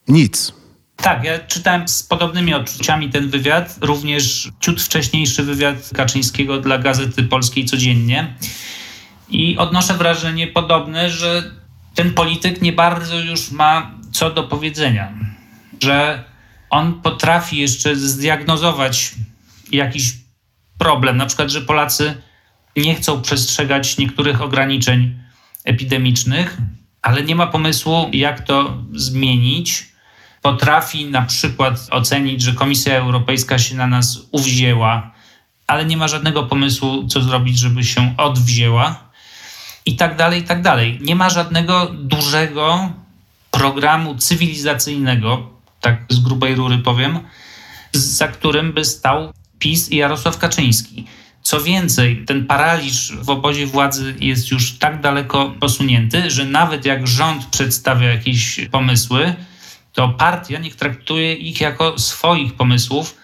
[0.09, 0.53] nic.
[0.95, 7.23] Tak, ja czytałem z podobnymi odczuciami ten wywiad, również ciut wcześniejszy wywiad Kaczyńskiego dla Gazety
[7.23, 8.33] Polskiej Codziennie.
[9.29, 11.51] I odnoszę wrażenie podobne, że
[11.95, 15.13] ten polityk nie bardzo już ma co do powiedzenia,
[15.83, 16.23] że
[16.69, 19.11] on potrafi jeszcze zdiagnozować
[19.71, 20.13] jakiś
[20.77, 22.21] problem, na przykład, że Polacy
[22.77, 25.19] nie chcą przestrzegać niektórych ograniczeń
[25.63, 26.57] epidemicznych,
[27.01, 29.89] ale nie ma pomysłu, jak to zmienić.
[30.41, 35.11] Potrafi na przykład ocenić, że Komisja Europejska się na nas uwzięła,
[35.67, 39.09] ale nie ma żadnego pomysłu, co zrobić, żeby się odwzięła.
[39.85, 40.97] I tak dalej, i tak dalej.
[41.01, 42.91] Nie ma żadnego dużego
[43.51, 45.49] programu cywilizacyjnego,
[45.81, 47.19] tak z grubej rury powiem,
[47.93, 51.05] za którym by stał PiS i Jarosław Kaczyński.
[51.41, 57.07] Co więcej, ten paraliż w obozie władzy jest już tak daleko posunięty, że nawet jak
[57.07, 59.35] rząd przedstawia jakieś pomysły,
[59.93, 63.17] to partia niech traktuje ich jako swoich pomysłów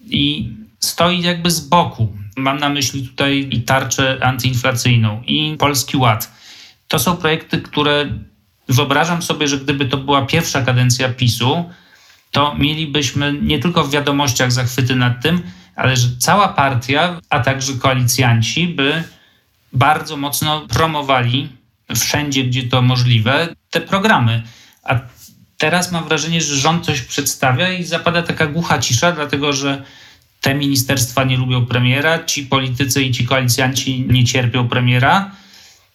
[0.00, 2.16] i stoi jakby z boku.
[2.36, 6.32] Mam na myśli tutaj i tarczę antyinflacyjną, i Polski Ład.
[6.88, 8.18] To są projekty, które
[8.68, 11.70] wyobrażam sobie, że gdyby to była pierwsza kadencja PiSu,
[12.30, 15.42] to mielibyśmy nie tylko w wiadomościach zachwyty nad tym,
[15.76, 19.04] ale że cała partia, a także koalicjanci by
[19.72, 21.48] bardzo mocno promowali
[21.96, 24.42] wszędzie, gdzie to możliwe, te programy.
[24.82, 25.00] A
[25.62, 29.82] teraz mam wrażenie, że rząd coś przedstawia i zapada taka głucha cisza, dlatego że
[30.40, 35.30] te ministerstwa nie lubią premiera, ci politycy i ci koalicjanci nie cierpią premiera.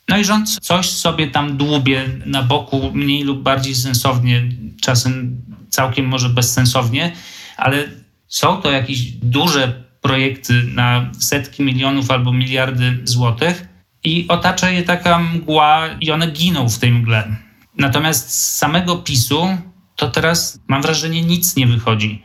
[0.09, 4.43] No i rząd coś sobie tam dłubie na boku, mniej lub bardziej sensownie,
[4.81, 7.11] czasem całkiem może bezsensownie,
[7.57, 7.83] ale
[8.27, 13.67] są to jakieś duże projekty na setki milionów albo miliardy złotych
[14.03, 17.46] i otacza je taka mgła i one giną w tej mgle.
[17.77, 19.47] Natomiast z samego PiSu
[19.95, 22.23] to teraz mam wrażenie nic nie wychodzi.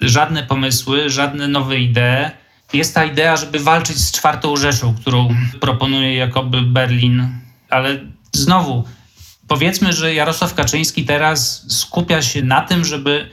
[0.00, 2.30] Żadne pomysły, żadne nowe idee.
[2.72, 5.28] Jest ta idea, żeby walczyć z czwartą Rzeszą, którą
[5.60, 7.28] proponuje jakoby Berlin,
[7.70, 8.00] ale
[8.32, 8.84] znowu
[9.48, 13.30] powiedzmy, że Jarosław Kaczyński teraz skupia się na tym, żeby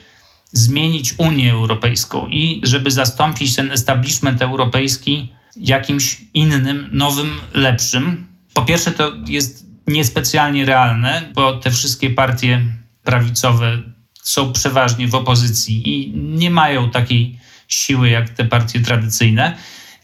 [0.51, 8.27] zmienić Unię Europejską i żeby zastąpić ten establishment europejski jakimś innym, nowym, lepszym.
[8.53, 12.61] Po pierwsze, to jest niespecjalnie realne, bo te wszystkie partie
[13.03, 13.81] prawicowe
[14.23, 19.57] są przeważnie w opozycji i nie mają takiej siły jak te partie tradycyjne.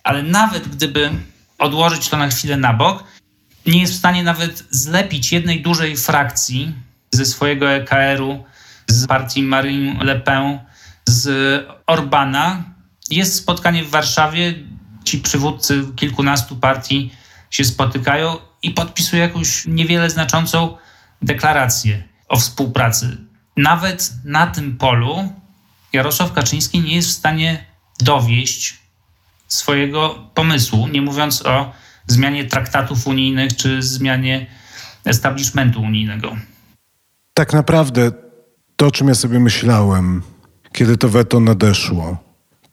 [0.04, 1.10] Ale nawet gdyby
[1.60, 3.04] odłożyć to na chwilę na bok,
[3.66, 6.72] nie jest w stanie nawet zlepić jednej dużej frakcji
[7.12, 8.44] ze swojego EKR-u,
[8.88, 10.60] z partii Marine Le Pen,
[11.10, 12.64] z Orbana.
[13.10, 14.54] Jest spotkanie w Warszawie,
[15.04, 17.12] ci przywódcy kilkunastu partii
[17.52, 20.78] się spotykają i podpisują jakąś niewiele znaczącą
[21.22, 23.18] deklarację o współpracy.
[23.58, 25.34] Nawet na tym polu
[25.94, 27.66] Jarosław Kaczyński nie jest w stanie
[28.00, 28.80] dowieść
[29.48, 31.72] swojego pomysłu, nie mówiąc o
[32.08, 34.46] zmianie traktatów unijnych czy zmianie
[35.06, 36.36] establishmentu unijnego.
[37.34, 38.12] Tak naprawdę
[38.76, 40.22] to, o czym ja sobie myślałem,
[40.74, 42.18] kiedy to weto nadeszło,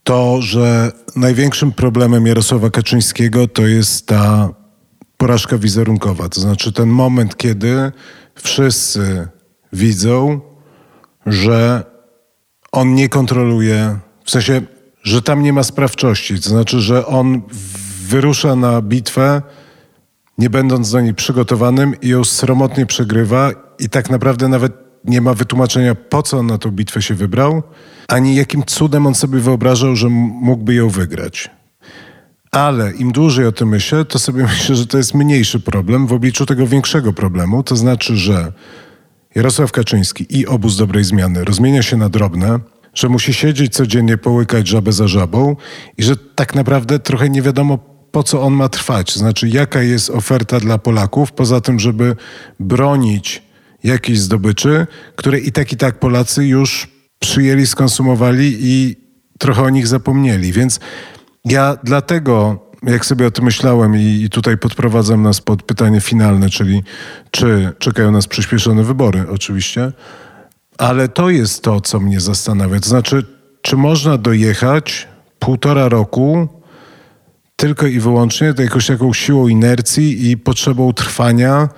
[0.04, 4.48] to, że największym problemem Jarosława Kaczyńskiego to jest ta
[5.24, 6.28] porażka wizerunkowa.
[6.28, 7.92] To znaczy ten moment, kiedy
[8.34, 9.28] wszyscy
[9.72, 10.40] widzą,
[11.26, 11.84] że
[12.72, 14.62] on nie kontroluje, w sensie,
[15.02, 16.40] że tam nie ma sprawczości.
[16.40, 17.42] To znaczy, że on
[18.08, 19.42] wyrusza na bitwę,
[20.38, 24.72] nie będąc do niej przygotowanym i ją sromotnie przegrywa i tak naprawdę nawet
[25.04, 27.62] nie ma wytłumaczenia, po co on na tą bitwę się wybrał,
[28.08, 31.50] ani jakim cudem on sobie wyobrażał, że mógłby ją wygrać.
[32.54, 36.12] Ale im dłużej o tym myślę, to sobie myślę, że to jest mniejszy problem w
[36.12, 37.62] obliczu tego większego problemu.
[37.62, 38.52] To znaczy, że
[39.34, 42.58] Jarosław Kaczyński i obóz dobrej zmiany rozmienia się na drobne,
[42.94, 45.56] że musi siedzieć codziennie, połykać żabę za żabą
[45.98, 47.78] i że tak naprawdę trochę nie wiadomo,
[48.10, 49.14] po co on ma trwać.
[49.14, 52.16] Znaczy, jaka jest oferta dla Polaków, poza tym, żeby
[52.60, 53.42] bronić
[53.84, 54.86] jakiejś zdobyczy,
[55.16, 56.88] które i tak, i tak Polacy już
[57.18, 58.96] przyjęli, skonsumowali i
[59.38, 60.52] trochę o nich zapomnieli.
[60.52, 60.80] Więc
[61.44, 66.50] ja dlatego jak sobie o tym myślałem i, i tutaj podprowadzam nas pod pytanie finalne,
[66.50, 66.82] czyli
[67.30, 69.92] czy czekają nas przyspieszone wybory, oczywiście,
[70.78, 72.80] ale to jest to, co mnie zastanawia.
[72.80, 73.22] To znaczy,
[73.62, 76.48] czy można dojechać półtora roku
[77.56, 81.68] tylko i wyłącznie jakąś taką siłą inercji i potrzebą trwania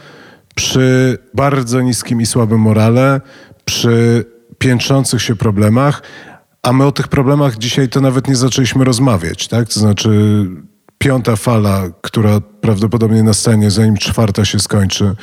[0.55, 3.21] przy bardzo niskim i słabym morale,
[3.65, 4.25] przy
[4.59, 6.03] piętrzących się problemach,
[6.67, 9.69] a my o tych problemach dzisiaj to nawet nie zaczęliśmy rozmawiać, tak?
[9.69, 10.11] To znaczy
[10.99, 15.17] piąta fala, która prawdopodobnie nastanie, zanim czwarta się skończy,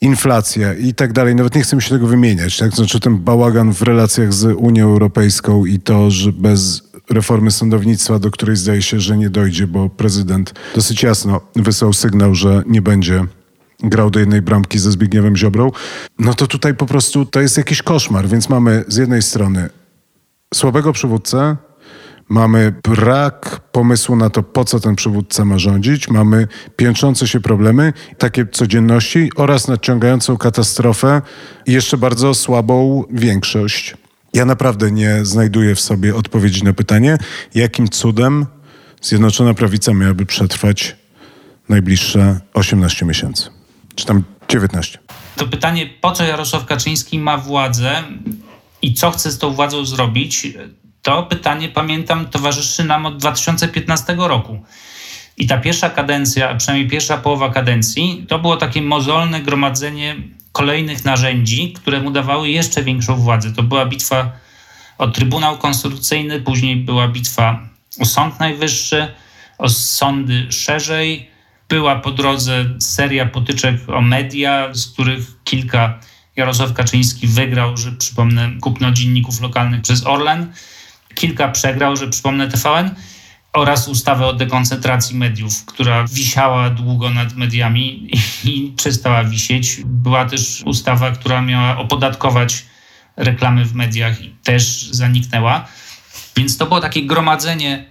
[0.00, 1.34] inflacja i tak dalej.
[1.34, 2.58] Nawet nie chcę mi się tego wymieniać.
[2.58, 2.70] Tak?
[2.70, 8.18] To znaczy ten bałagan w relacjach z Unią Europejską i to, że bez reformy sądownictwa,
[8.18, 12.82] do której zdaje się, że nie dojdzie, bo prezydent dosyć jasno wysłał sygnał, że nie
[12.82, 13.24] będzie
[13.80, 15.72] grał do jednej bramki ze Zbigniewem Ziobrą,
[16.18, 18.28] no to tutaj po prostu to jest jakiś koszmar.
[18.28, 19.68] Więc mamy z jednej strony
[20.54, 21.56] słabego przywódcę,
[22.28, 27.92] mamy brak pomysłu na to, po co ten przywódca ma rządzić, mamy piętrzące się problemy,
[28.18, 31.22] takie codzienności oraz nadciągającą katastrofę
[31.66, 33.96] i jeszcze bardzo słabą większość.
[34.34, 37.18] Ja naprawdę nie znajduję w sobie odpowiedzi na pytanie,
[37.54, 38.46] jakim cudem
[39.02, 40.96] Zjednoczona Prawica miałaby przetrwać
[41.68, 43.50] najbliższe 18 miesięcy,
[43.94, 44.98] czy tam 19.
[45.36, 48.02] To pytanie, po co Jarosław Kaczyński ma władzę
[48.82, 50.46] i co chce z tą władzą zrobić,
[51.02, 54.62] to pytanie, pamiętam, towarzyszy nam od 2015 roku.
[55.36, 60.16] I ta pierwsza kadencja, przynajmniej pierwsza połowa kadencji, to było takie mozolne gromadzenie
[60.52, 63.52] kolejnych narzędzi, które mu dawały jeszcze większą władzę.
[63.52, 64.32] To była bitwa
[64.98, 67.68] o Trybunał Konstytucyjny, później była bitwa
[68.00, 69.08] o Sąd Najwyższy,
[69.58, 71.30] o sądy szerzej.
[71.68, 76.00] Była po drodze seria potyczek o media, z których kilka
[76.38, 80.52] Jarosław Kaczyński wygrał, że przypomnę, kupno dzienników lokalnych przez Orlen.
[81.14, 82.90] Kilka przegrał, że przypomnę TVN
[83.52, 88.10] oraz ustawę o dekoncentracji mediów, która wisiała długo nad mediami
[88.44, 89.80] i przestała wisieć.
[89.84, 92.64] Była też ustawa, która miała opodatkować
[93.16, 95.68] reklamy w mediach i też zaniknęła.
[96.36, 97.84] Więc to było takie gromadzenie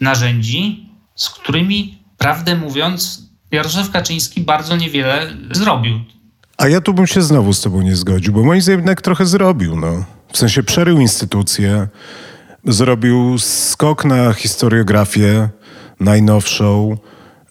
[0.00, 6.04] narzędzi, z którymi, prawdę mówiąc, Jarosław Kaczyński bardzo niewiele zrobił.
[6.62, 9.26] A ja tu bym się znowu z tobą nie zgodził, bo moim zdaniem jednak trochę
[9.26, 9.76] zrobił.
[9.76, 10.04] No.
[10.32, 11.88] W sensie przerył instytucje,
[12.64, 15.48] zrobił skok na historiografię
[16.00, 16.96] najnowszą,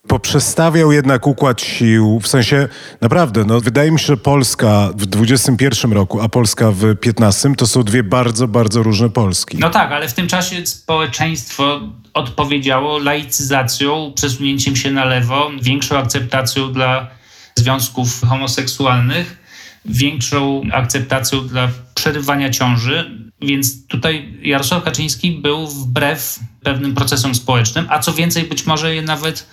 [0.08, 2.68] poprzestawiał jednak układ sił, w sensie
[3.02, 7.68] naprawdę, no, wydaje mi się, że Polska w XXI roku, a Polska w XV to
[7.68, 9.58] są dwie bardzo, bardzo różne Polski.
[9.58, 11.80] No tak, ale w tym czasie społeczeństwo
[12.14, 17.21] odpowiedziało laicyzacją, przesunięciem się na lewo, większą akceptacją dla
[17.56, 19.38] związków homoseksualnych,
[19.86, 28.00] większą akceptacją dla przerywania ciąży, więc tutaj Jarosław Kaczyński był wbrew pewnym procesom społecznym, a
[28.00, 29.48] co więcej, być może je nawet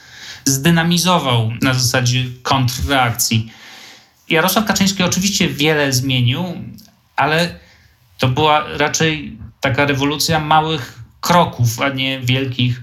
[0.44, 3.52] zdynamizował na zasadzie kontrreakcji.
[4.28, 6.44] Jarosław Kaczyński oczywiście wiele zmienił,
[7.16, 7.58] ale
[8.18, 12.82] to była raczej taka rewolucja małych kroków, a nie wielkich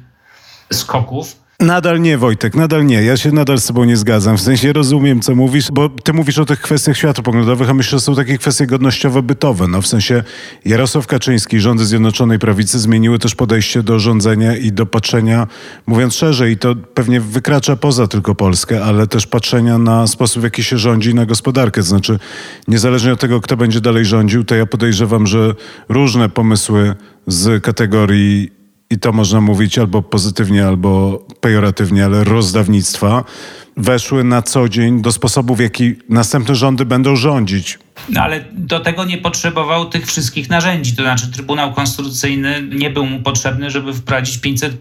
[0.73, 1.44] skoków.
[1.65, 3.03] Nadal nie, Wojtek, nadal nie.
[3.03, 4.37] Ja się nadal z tobą nie zgadzam.
[4.37, 8.01] W sensie rozumiem, co mówisz, bo ty mówisz o tych kwestiach światopoglądowych, a myślę, że
[8.01, 9.67] są takie kwestie godnościowo-bytowe.
[9.67, 10.23] No, w sensie
[10.65, 15.47] Jarosław Kaczyński, rządy Zjednoczonej Prawicy zmieniły też podejście do rządzenia i do patrzenia,
[15.87, 20.43] mówiąc szerzej, i to pewnie wykracza poza tylko Polskę, ale też patrzenia na sposób, w
[20.43, 21.81] jaki się rządzi na gospodarkę.
[21.81, 22.19] To znaczy,
[22.67, 25.55] niezależnie od tego, kto będzie dalej rządził, to ja podejrzewam, że
[25.89, 26.95] różne pomysły
[27.27, 28.64] z kategorii
[28.95, 33.23] i to można mówić albo pozytywnie, albo pejoratywnie, ale rozdawnictwa,
[33.77, 37.79] weszły na co dzień do sposobu, w jaki następne rządy będą rządzić.
[38.09, 40.95] No ale do tego nie potrzebował tych wszystkich narzędzi.
[40.95, 44.77] To znaczy, Trybunał Konstytucyjny nie był mu potrzebny, żeby wprowadzić 500.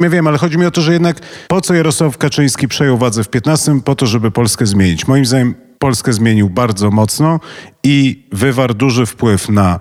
[0.00, 3.24] Ja wiem, ale chodzi mi o to, że jednak po co Jarosław Kaczyński przejął władzę
[3.24, 3.80] w 15?
[3.84, 5.08] Po to, żeby Polskę zmienić.
[5.08, 7.40] Moim zdaniem Polskę zmienił bardzo mocno
[7.84, 9.80] i wywarł duży wpływ na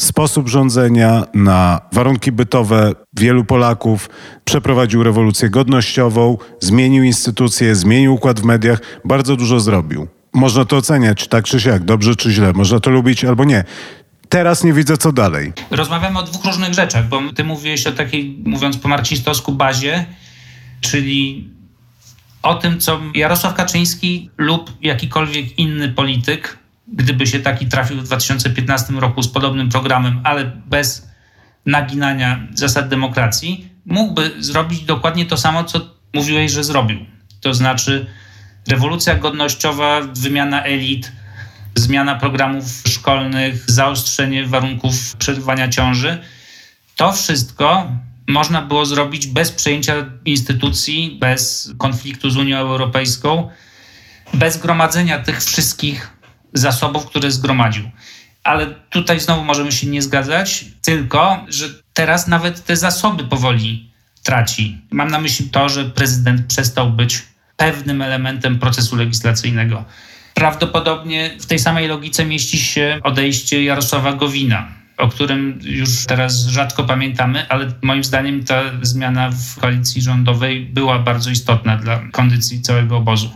[0.00, 4.10] sposób rządzenia, na warunki bytowe wielu Polaków,
[4.44, 10.08] przeprowadził rewolucję godnościową, zmienił instytucje, zmienił układ w mediach, bardzo dużo zrobił.
[10.32, 13.64] Można to oceniać tak czy siak, dobrze czy źle, można to lubić albo nie.
[14.28, 15.52] Teraz nie widzę, co dalej.
[15.70, 20.06] Rozmawiamy o dwóch różnych rzeczach, bo ty mówiłeś o takiej, mówiąc po marcistowsku, bazie,
[20.80, 21.50] czyli
[22.42, 26.58] o tym, co Jarosław Kaczyński lub jakikolwiek inny polityk
[26.88, 31.08] gdyby się taki trafił w 2015 roku z podobnym programem, ale bez
[31.66, 35.80] naginania zasad demokracji, mógłby zrobić dokładnie to samo, co
[36.14, 37.06] mówiłeś, że zrobił.
[37.40, 38.06] To znaczy
[38.68, 41.12] rewolucja godnościowa, wymiana elit,
[41.74, 46.18] zmiana programów szkolnych, zaostrzenie warunków przerywania ciąży.
[46.96, 47.90] To wszystko
[48.28, 53.50] można było zrobić bez przejęcia instytucji, bez konfliktu z Unią Europejską,
[54.34, 56.15] bez gromadzenia tych wszystkich
[56.58, 57.90] zasobów, które zgromadził.
[58.44, 63.90] Ale tutaj znowu możemy się nie zgadzać, tylko że teraz nawet te zasoby powoli
[64.22, 64.78] traci.
[64.90, 67.22] Mam na myśli to, że prezydent przestał być
[67.56, 69.84] pewnym elementem procesu legislacyjnego.
[70.34, 76.84] Prawdopodobnie w tej samej logice mieści się odejście Jarosława Gowina, o którym już teraz rzadko
[76.84, 82.96] pamiętamy, ale moim zdaniem ta zmiana w koalicji rządowej była bardzo istotna dla kondycji całego
[82.96, 83.30] obozu.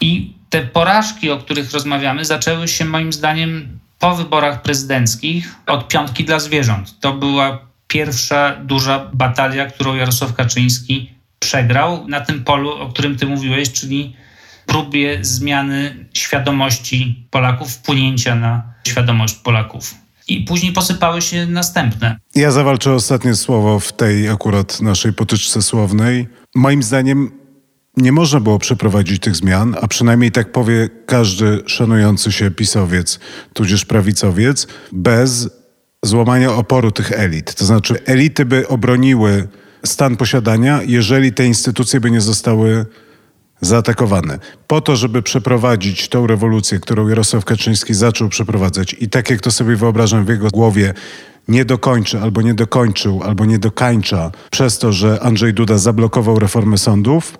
[0.00, 6.24] I te porażki, o których rozmawiamy, zaczęły się moim zdaniem po wyborach prezydenckich od piątki
[6.24, 7.00] dla zwierząt.
[7.00, 13.26] To była pierwsza duża batalia, którą Jarosław Kaczyński przegrał na tym polu, o którym ty
[13.26, 14.16] mówiłeś, czyli
[14.66, 19.94] próbie zmiany świadomości Polaków, wpłynięcia na świadomość Polaków.
[20.28, 22.16] I później posypały się następne.
[22.34, 26.28] Ja zawalczę ostatnie słowo w tej akurat naszej potyczce słownej.
[26.54, 27.43] Moim zdaniem
[27.96, 33.18] nie można było przeprowadzić tych zmian, a przynajmniej tak powie każdy szanujący się pisowiec,
[33.52, 35.48] tudzież prawicowiec, bez
[36.02, 37.54] złamania oporu tych elit.
[37.54, 39.48] To znaczy, elity by obroniły
[39.86, 42.86] stan posiadania, jeżeli te instytucje by nie zostały
[43.60, 44.38] zaatakowane.
[44.66, 49.50] Po to, żeby przeprowadzić tą rewolucję, którą Jarosław Kaczyński zaczął przeprowadzać i tak jak to
[49.50, 50.94] sobie wyobrażam w jego głowie,
[51.48, 56.78] nie dokończy, albo nie dokończył, albo nie dokańcza przez to, że Andrzej Duda zablokował reformę
[56.78, 57.38] sądów,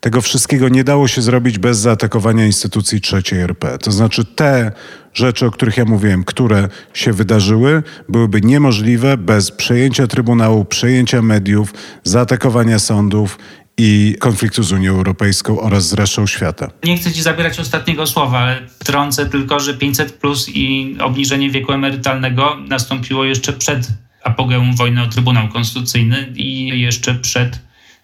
[0.00, 3.78] tego wszystkiego nie dało się zrobić bez zaatakowania instytucji trzeciej RP.
[3.78, 4.72] To znaczy te
[5.14, 11.74] rzeczy, o których ja mówiłem, które się wydarzyły, byłyby niemożliwe bez przejęcia Trybunału, przejęcia mediów,
[12.04, 13.38] zaatakowania sądów
[13.78, 16.70] i konfliktu z Unią Europejską oraz z resztą świata.
[16.84, 21.72] Nie chcę Ci zabierać ostatniego słowa, ale wtrącę tylko, że 500 plus i obniżenie wieku
[21.72, 23.88] emerytalnego nastąpiło jeszcze przed
[24.24, 27.58] apogeum wojny o Trybunał Konstytucyjny i jeszcze przed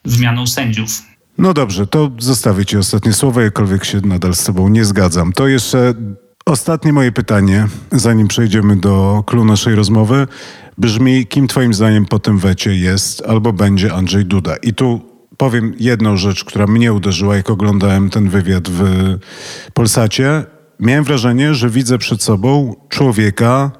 [0.05, 1.10] wymianą sędziów.
[1.39, 5.33] No dobrze, to zostawię Ci ostatnie słowo, jakkolwiek się nadal z Tobą nie zgadzam.
[5.33, 5.95] To jeszcze
[6.47, 10.26] ostatnie moje pytanie, zanim przejdziemy do klu naszej rozmowy,
[10.78, 14.57] brzmi, kim Twoim zdaniem po tym wecie jest albo będzie Andrzej Duda?
[14.57, 15.01] I tu
[15.37, 18.83] powiem jedną rzecz, która mnie uderzyła, jak oglądałem ten wywiad w
[19.74, 20.45] Polsacie.
[20.81, 23.70] Miałem wrażenie, że widzę przed sobą człowieka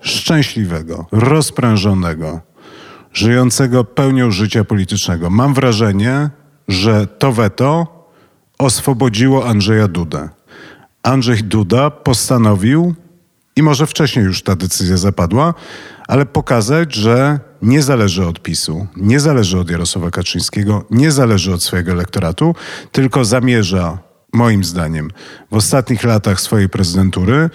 [0.00, 2.40] szczęśliwego, rozprężonego,
[3.12, 5.30] żyjącego pełnią życia politycznego.
[5.30, 6.30] Mam wrażenie,
[6.68, 7.86] że to weto
[8.58, 10.28] oswobodziło Andrzeja Dudę.
[11.02, 12.94] Andrzej Duda postanowił,
[13.56, 15.54] i może wcześniej już ta decyzja zapadła,
[16.08, 21.62] ale pokazać, że nie zależy od PiSu, nie zależy od Jarosława Kaczyńskiego, nie zależy od
[21.62, 22.54] swojego elektoratu,
[22.92, 23.98] tylko zamierza,
[24.32, 25.10] moim zdaniem,
[25.50, 27.50] w ostatnich latach swojej prezydentury,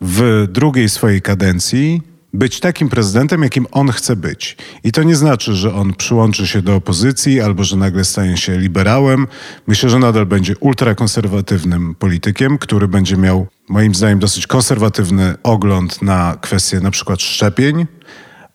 [0.00, 2.02] w drugiej swojej kadencji
[2.32, 4.56] być takim prezydentem, jakim on chce być.
[4.84, 8.58] I to nie znaczy, że on przyłączy się do opozycji albo że nagle stanie się
[8.58, 9.26] liberałem.
[9.66, 16.36] Myślę, że nadal będzie ultrakonserwatywnym politykiem, który będzie miał, moim zdaniem, dosyć konserwatywny ogląd na
[16.40, 17.86] kwestie na przykład szczepień,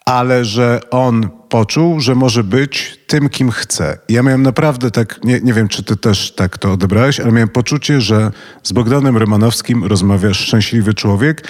[0.05, 3.97] ale że on poczuł, że może być tym, kim chce.
[4.09, 7.49] Ja miałem naprawdę tak, nie, nie wiem, czy ty też tak to odebrałeś, ale miałem
[7.49, 8.32] poczucie, że
[8.63, 11.47] z Bogdanem Rymanowskim rozmawia szczęśliwy człowiek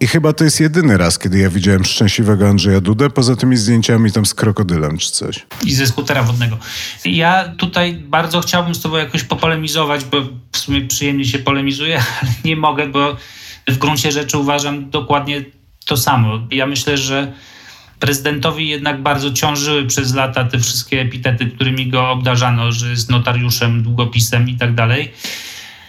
[0.00, 4.12] i chyba to jest jedyny raz, kiedy ja widziałem szczęśliwego Andrzeja Dudę, poza tymi zdjęciami
[4.12, 5.46] tam z krokodylem czy coś.
[5.64, 6.58] I ze skutera wodnego.
[7.04, 10.22] Ja tutaj bardzo chciałbym z tobą jakoś popolemizować, bo
[10.52, 13.16] w sumie przyjemnie się polemizuje, ale nie mogę, bo
[13.68, 15.44] w gruncie rzeczy uważam dokładnie
[15.86, 16.40] to samo.
[16.50, 17.32] Ja myślę, że
[17.98, 23.82] prezydentowi jednak bardzo ciążyły przez lata te wszystkie epitety, którymi go obdarzano, że jest notariuszem,
[23.82, 25.12] długopisem i tak dalej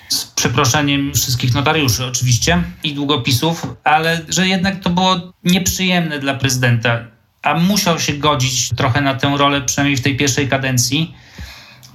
[0.10, 7.00] z przeproszeniem wszystkich notariuszy oczywiście i długopisów, ale że jednak to było nieprzyjemne dla prezydenta,
[7.42, 11.16] a musiał się godzić trochę na tę rolę, przynajmniej w tej pierwszej kadencji.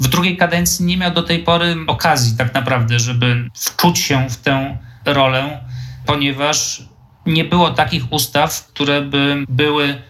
[0.00, 4.36] W drugiej kadencji nie miał do tej pory okazji tak naprawdę, żeby wczuć się w
[4.36, 5.64] tę rolę,
[6.06, 6.82] ponieważ
[7.26, 10.02] nie było takich ustaw, które by były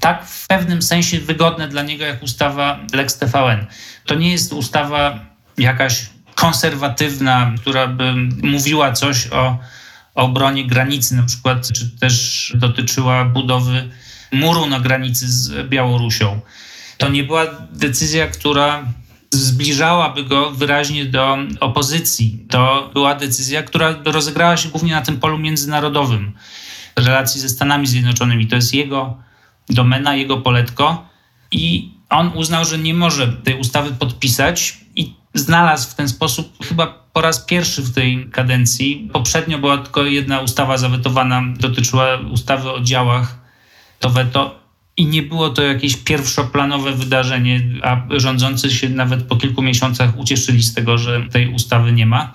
[0.00, 3.66] tak w pewnym sensie wygodne dla niego jak ustawa Lex TVN.
[4.06, 5.18] To nie jest ustawa
[5.58, 6.06] jakaś
[6.42, 9.58] konserwatywna, która by mówiła coś o,
[10.14, 13.88] obronie granicy, na przykład, czy też dotyczyła budowy
[14.32, 16.40] muru na granicy z Białorusią.
[16.98, 18.84] To nie była decyzja, która
[19.30, 22.46] zbliżałaby go wyraźnie do opozycji.
[22.50, 26.32] To była decyzja, która rozegrała się głównie na tym polu międzynarodowym
[26.96, 28.46] relacji ze Stanami Zjednoczonymi.
[28.46, 29.16] To jest jego
[29.70, 31.08] domena, jego poletko
[31.50, 36.86] i on uznał, że nie może tej ustawy podpisać i znalazł w ten sposób chyba
[37.12, 39.10] po raz pierwszy w tej kadencji.
[39.12, 43.38] Poprzednio była tylko jedna ustawa zawetowana, dotyczyła ustawy o działach.
[43.98, 44.62] To weto
[44.96, 50.62] i nie było to jakieś pierwszoplanowe wydarzenie, a rządzący się nawet po kilku miesiącach ucieszyli
[50.62, 52.32] z tego, że tej ustawy nie ma.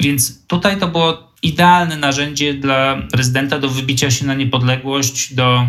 [0.00, 5.66] Więc tutaj to było idealne narzędzie dla prezydenta do wybicia się na niepodległość, do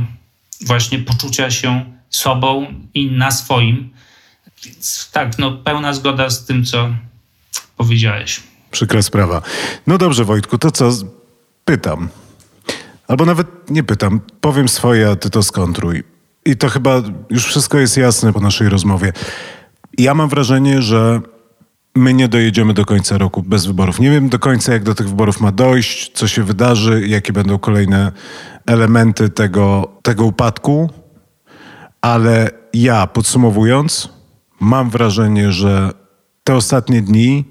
[0.65, 3.89] właśnie poczucia się sobą i na swoim.
[4.65, 6.89] Więc tak, no pełna zgoda z tym, co
[7.77, 8.43] powiedziałeś.
[8.71, 9.41] Przykra sprawa.
[9.87, 10.91] No dobrze, Wojtku, to co?
[11.65, 12.09] Pytam.
[13.07, 16.03] Albo nawet nie pytam, powiem swoje, a ty to skontruj.
[16.45, 19.13] I to chyba już wszystko jest jasne po naszej rozmowie.
[19.97, 21.21] Ja mam wrażenie, że
[21.95, 23.99] my nie dojedziemy do końca roku bez wyborów.
[23.99, 27.59] Nie wiem do końca, jak do tych wyborów ma dojść, co się wydarzy, jakie będą
[27.59, 28.11] kolejne
[28.65, 30.89] elementy tego, tego upadku,
[32.01, 34.09] ale ja podsumowując,
[34.59, 35.91] mam wrażenie, że
[36.43, 37.45] te ostatnie dni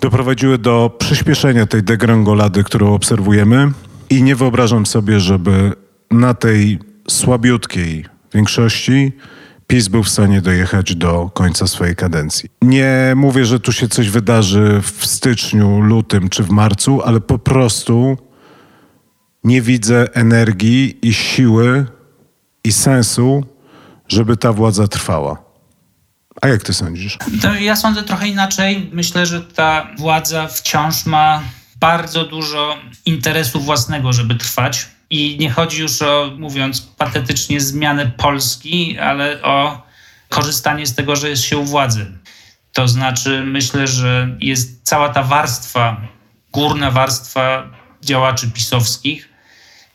[0.00, 3.72] doprowadziły do przyspieszenia tej degrangolady, którą obserwujemy
[4.10, 5.72] i nie wyobrażam sobie, żeby
[6.10, 8.04] na tej słabiutkiej
[8.34, 9.12] większości
[9.66, 12.48] PiS był w stanie dojechać do końca swojej kadencji.
[12.62, 17.38] Nie mówię, że tu się coś wydarzy w styczniu, lutym czy w marcu, ale po
[17.38, 18.16] prostu
[19.44, 21.86] nie widzę energii i siły
[22.64, 23.44] i sensu,
[24.08, 25.49] żeby ta władza trwała.
[26.42, 27.18] A jak ty sądzisz?
[27.42, 28.90] To ja sądzę trochę inaczej.
[28.92, 31.42] Myślę, że ta władza wciąż ma
[31.76, 32.76] bardzo dużo
[33.06, 34.88] interesu własnego, żeby trwać.
[35.10, 39.82] I nie chodzi już o, mówiąc patetycznie, zmianę Polski, ale o
[40.28, 42.12] korzystanie z tego, że jest się u władzy.
[42.72, 46.00] To znaczy, myślę, że jest cała ta warstwa,
[46.52, 47.70] górna warstwa
[48.02, 49.28] działaczy pisowskich,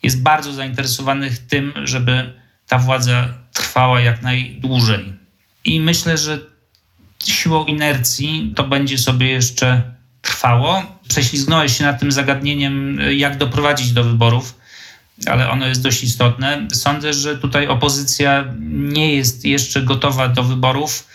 [0.03, 2.33] jest bardzo zainteresowanych tym, żeby
[2.67, 5.24] ta władza trwała jak najdłużej.
[5.65, 6.39] I myślę, że
[7.25, 9.81] siłą inercji to będzie sobie jeszcze
[10.21, 10.83] trwało.
[11.07, 14.59] Prześlizgnąłeś się nad tym zagadnieniem, jak doprowadzić do wyborów,
[15.27, 16.67] ale ono jest dość istotne.
[16.73, 21.07] Sądzę, że tutaj opozycja nie jest jeszcze gotowa do wyborów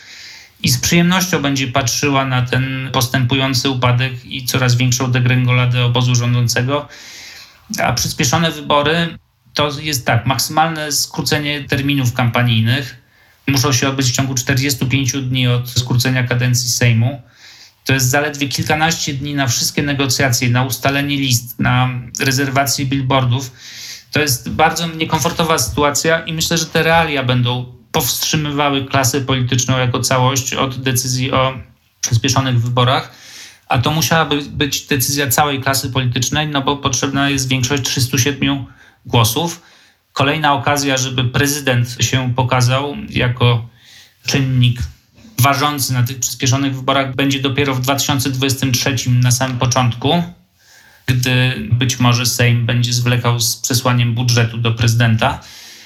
[0.62, 6.88] i z przyjemnością będzie patrzyła na ten postępujący upadek i coraz większą degrengoladę obozu rządzącego.
[7.82, 9.18] A przyspieszone wybory
[9.54, 12.99] to jest tak, maksymalne skrócenie terminów kampanijnych
[13.46, 17.22] muszą się odbyć w ciągu 45 dni od skrócenia kadencji Sejmu.
[17.84, 21.88] To jest zaledwie kilkanaście dni na wszystkie negocjacje, na ustalenie list, na
[22.20, 23.52] rezerwację billboardów.
[24.12, 30.00] To jest bardzo niekomfortowa sytuacja i myślę, że te realia będą powstrzymywały klasę polityczną jako
[30.00, 31.58] całość od decyzji o
[32.00, 33.12] przyspieszonych wyborach.
[33.68, 38.64] A to musiałaby być decyzja całej klasy politycznej, no bo potrzebna jest większość 307
[39.06, 39.62] głosów
[40.12, 43.68] kolejna okazja, żeby prezydent się pokazał jako
[44.26, 44.80] czynnik
[45.40, 50.22] ważący na tych przyspieszonych wyborach będzie dopiero w 2023 na samym początku,
[51.06, 55.40] gdy być może Sejm będzie zwlekał z przesłaniem budżetu do prezydenta.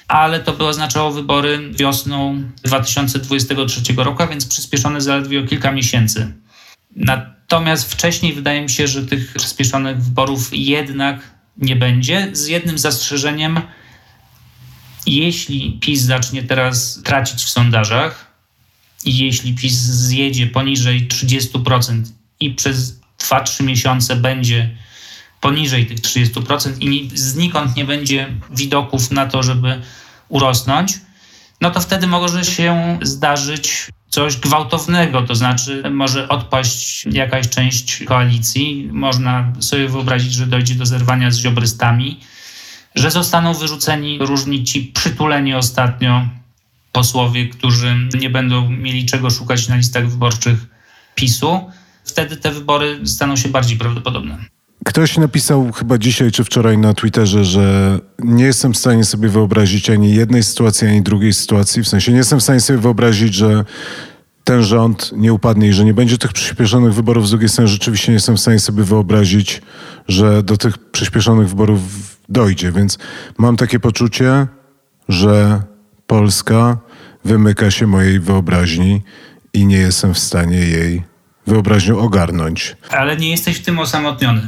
[0.09, 6.33] Ale to by oznaczało wybory wiosną 2023 roku, a więc przyspieszone zaledwie o kilka miesięcy.
[6.97, 13.61] Natomiast wcześniej wydaje mi się, że tych przyspieszonych wyborów jednak nie będzie, z jednym zastrzeżeniem,
[15.07, 18.35] jeśli PiS zacznie teraz tracić w sondażach
[19.05, 22.03] jeśli PiS zjedzie poniżej 30%
[22.41, 24.77] i przez 2-3 miesiące będzie
[25.41, 29.83] poniżej tych 30% i znikąd nie będzie widoków na to, żeby
[30.29, 30.99] urosnąć,
[31.61, 38.89] no to wtedy może się zdarzyć coś gwałtownego, to znaczy może odpaść jakaś część koalicji.
[38.93, 42.21] Można sobie wyobrazić, że dojdzie do zerwania z ziobrystami
[42.95, 46.29] że zostaną wyrzuceni różni ci przytuleni ostatnio
[46.93, 50.67] posłowie, którzy nie będą mieli czego szukać na listach wyborczych
[51.15, 51.61] PiSu.
[52.05, 54.39] Wtedy te wybory staną się bardziej prawdopodobne.
[54.85, 59.91] Ktoś napisał chyba dzisiaj czy wczoraj na Twitterze, że nie jestem w stanie sobie wyobrazić
[59.91, 61.83] ani jednej sytuacji, ani drugiej sytuacji.
[61.83, 63.65] W sensie nie jestem w stanie sobie wyobrazić, że
[64.45, 67.29] ten rząd nie upadnie i że nie będzie tych przyspieszonych wyborów.
[67.29, 69.63] Z drugiej strony rzeczywiście nie jestem w stanie sobie wyobrazić,
[70.09, 71.81] że do tych przyspieszonych wyborów
[72.29, 72.73] dojdzie.
[72.73, 72.99] Więc
[73.39, 74.47] mam takie poczucie,
[75.09, 75.63] że
[76.07, 76.79] Polska
[77.25, 79.03] wymyka się mojej wyobraźni
[79.53, 81.03] i nie jestem w stanie jej
[81.47, 82.77] wyobraźnią ogarnąć.
[82.91, 84.43] Ale nie jesteś w tym osamotniony.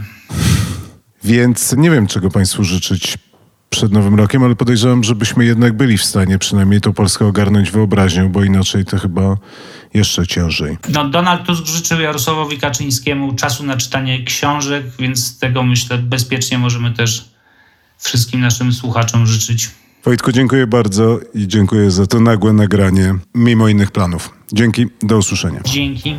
[1.25, 3.19] Więc nie wiem, czego Państwu życzyć
[3.71, 8.29] przed Nowym Rokiem, ale podejrzewam, żebyśmy jednak byli w stanie przynajmniej tą Polskę ogarnąć wyobraźnią,
[8.29, 9.37] bo inaczej to chyba
[9.95, 10.79] jeszcze ciężej.
[10.89, 16.59] No, Donald Tusk życzył Jarosławowi Kaczyńskiemu czasu na czytanie książek, więc z tego myślę bezpiecznie
[16.59, 17.36] możemy też
[17.99, 19.71] wszystkim naszym słuchaczom życzyć.
[20.05, 24.31] Wojtku, dziękuję bardzo i dziękuję za to nagłe nagranie, mimo innych planów.
[24.53, 25.61] Dzięki, do usłyszenia.
[25.65, 26.17] Dzięki.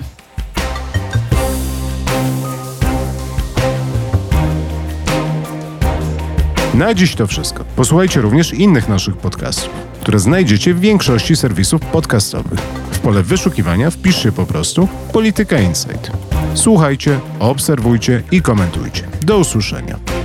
[6.73, 7.65] Na dziś to wszystko.
[7.75, 9.69] Posłuchajcie również innych naszych podcastów,
[10.01, 12.59] które znajdziecie w większości serwisów podcastowych.
[12.91, 16.11] W pole wyszukiwania wpiszcie po prostu Polityka Insight.
[16.53, 19.07] Słuchajcie, obserwujcie i komentujcie.
[19.21, 20.16] Do usłyszenia.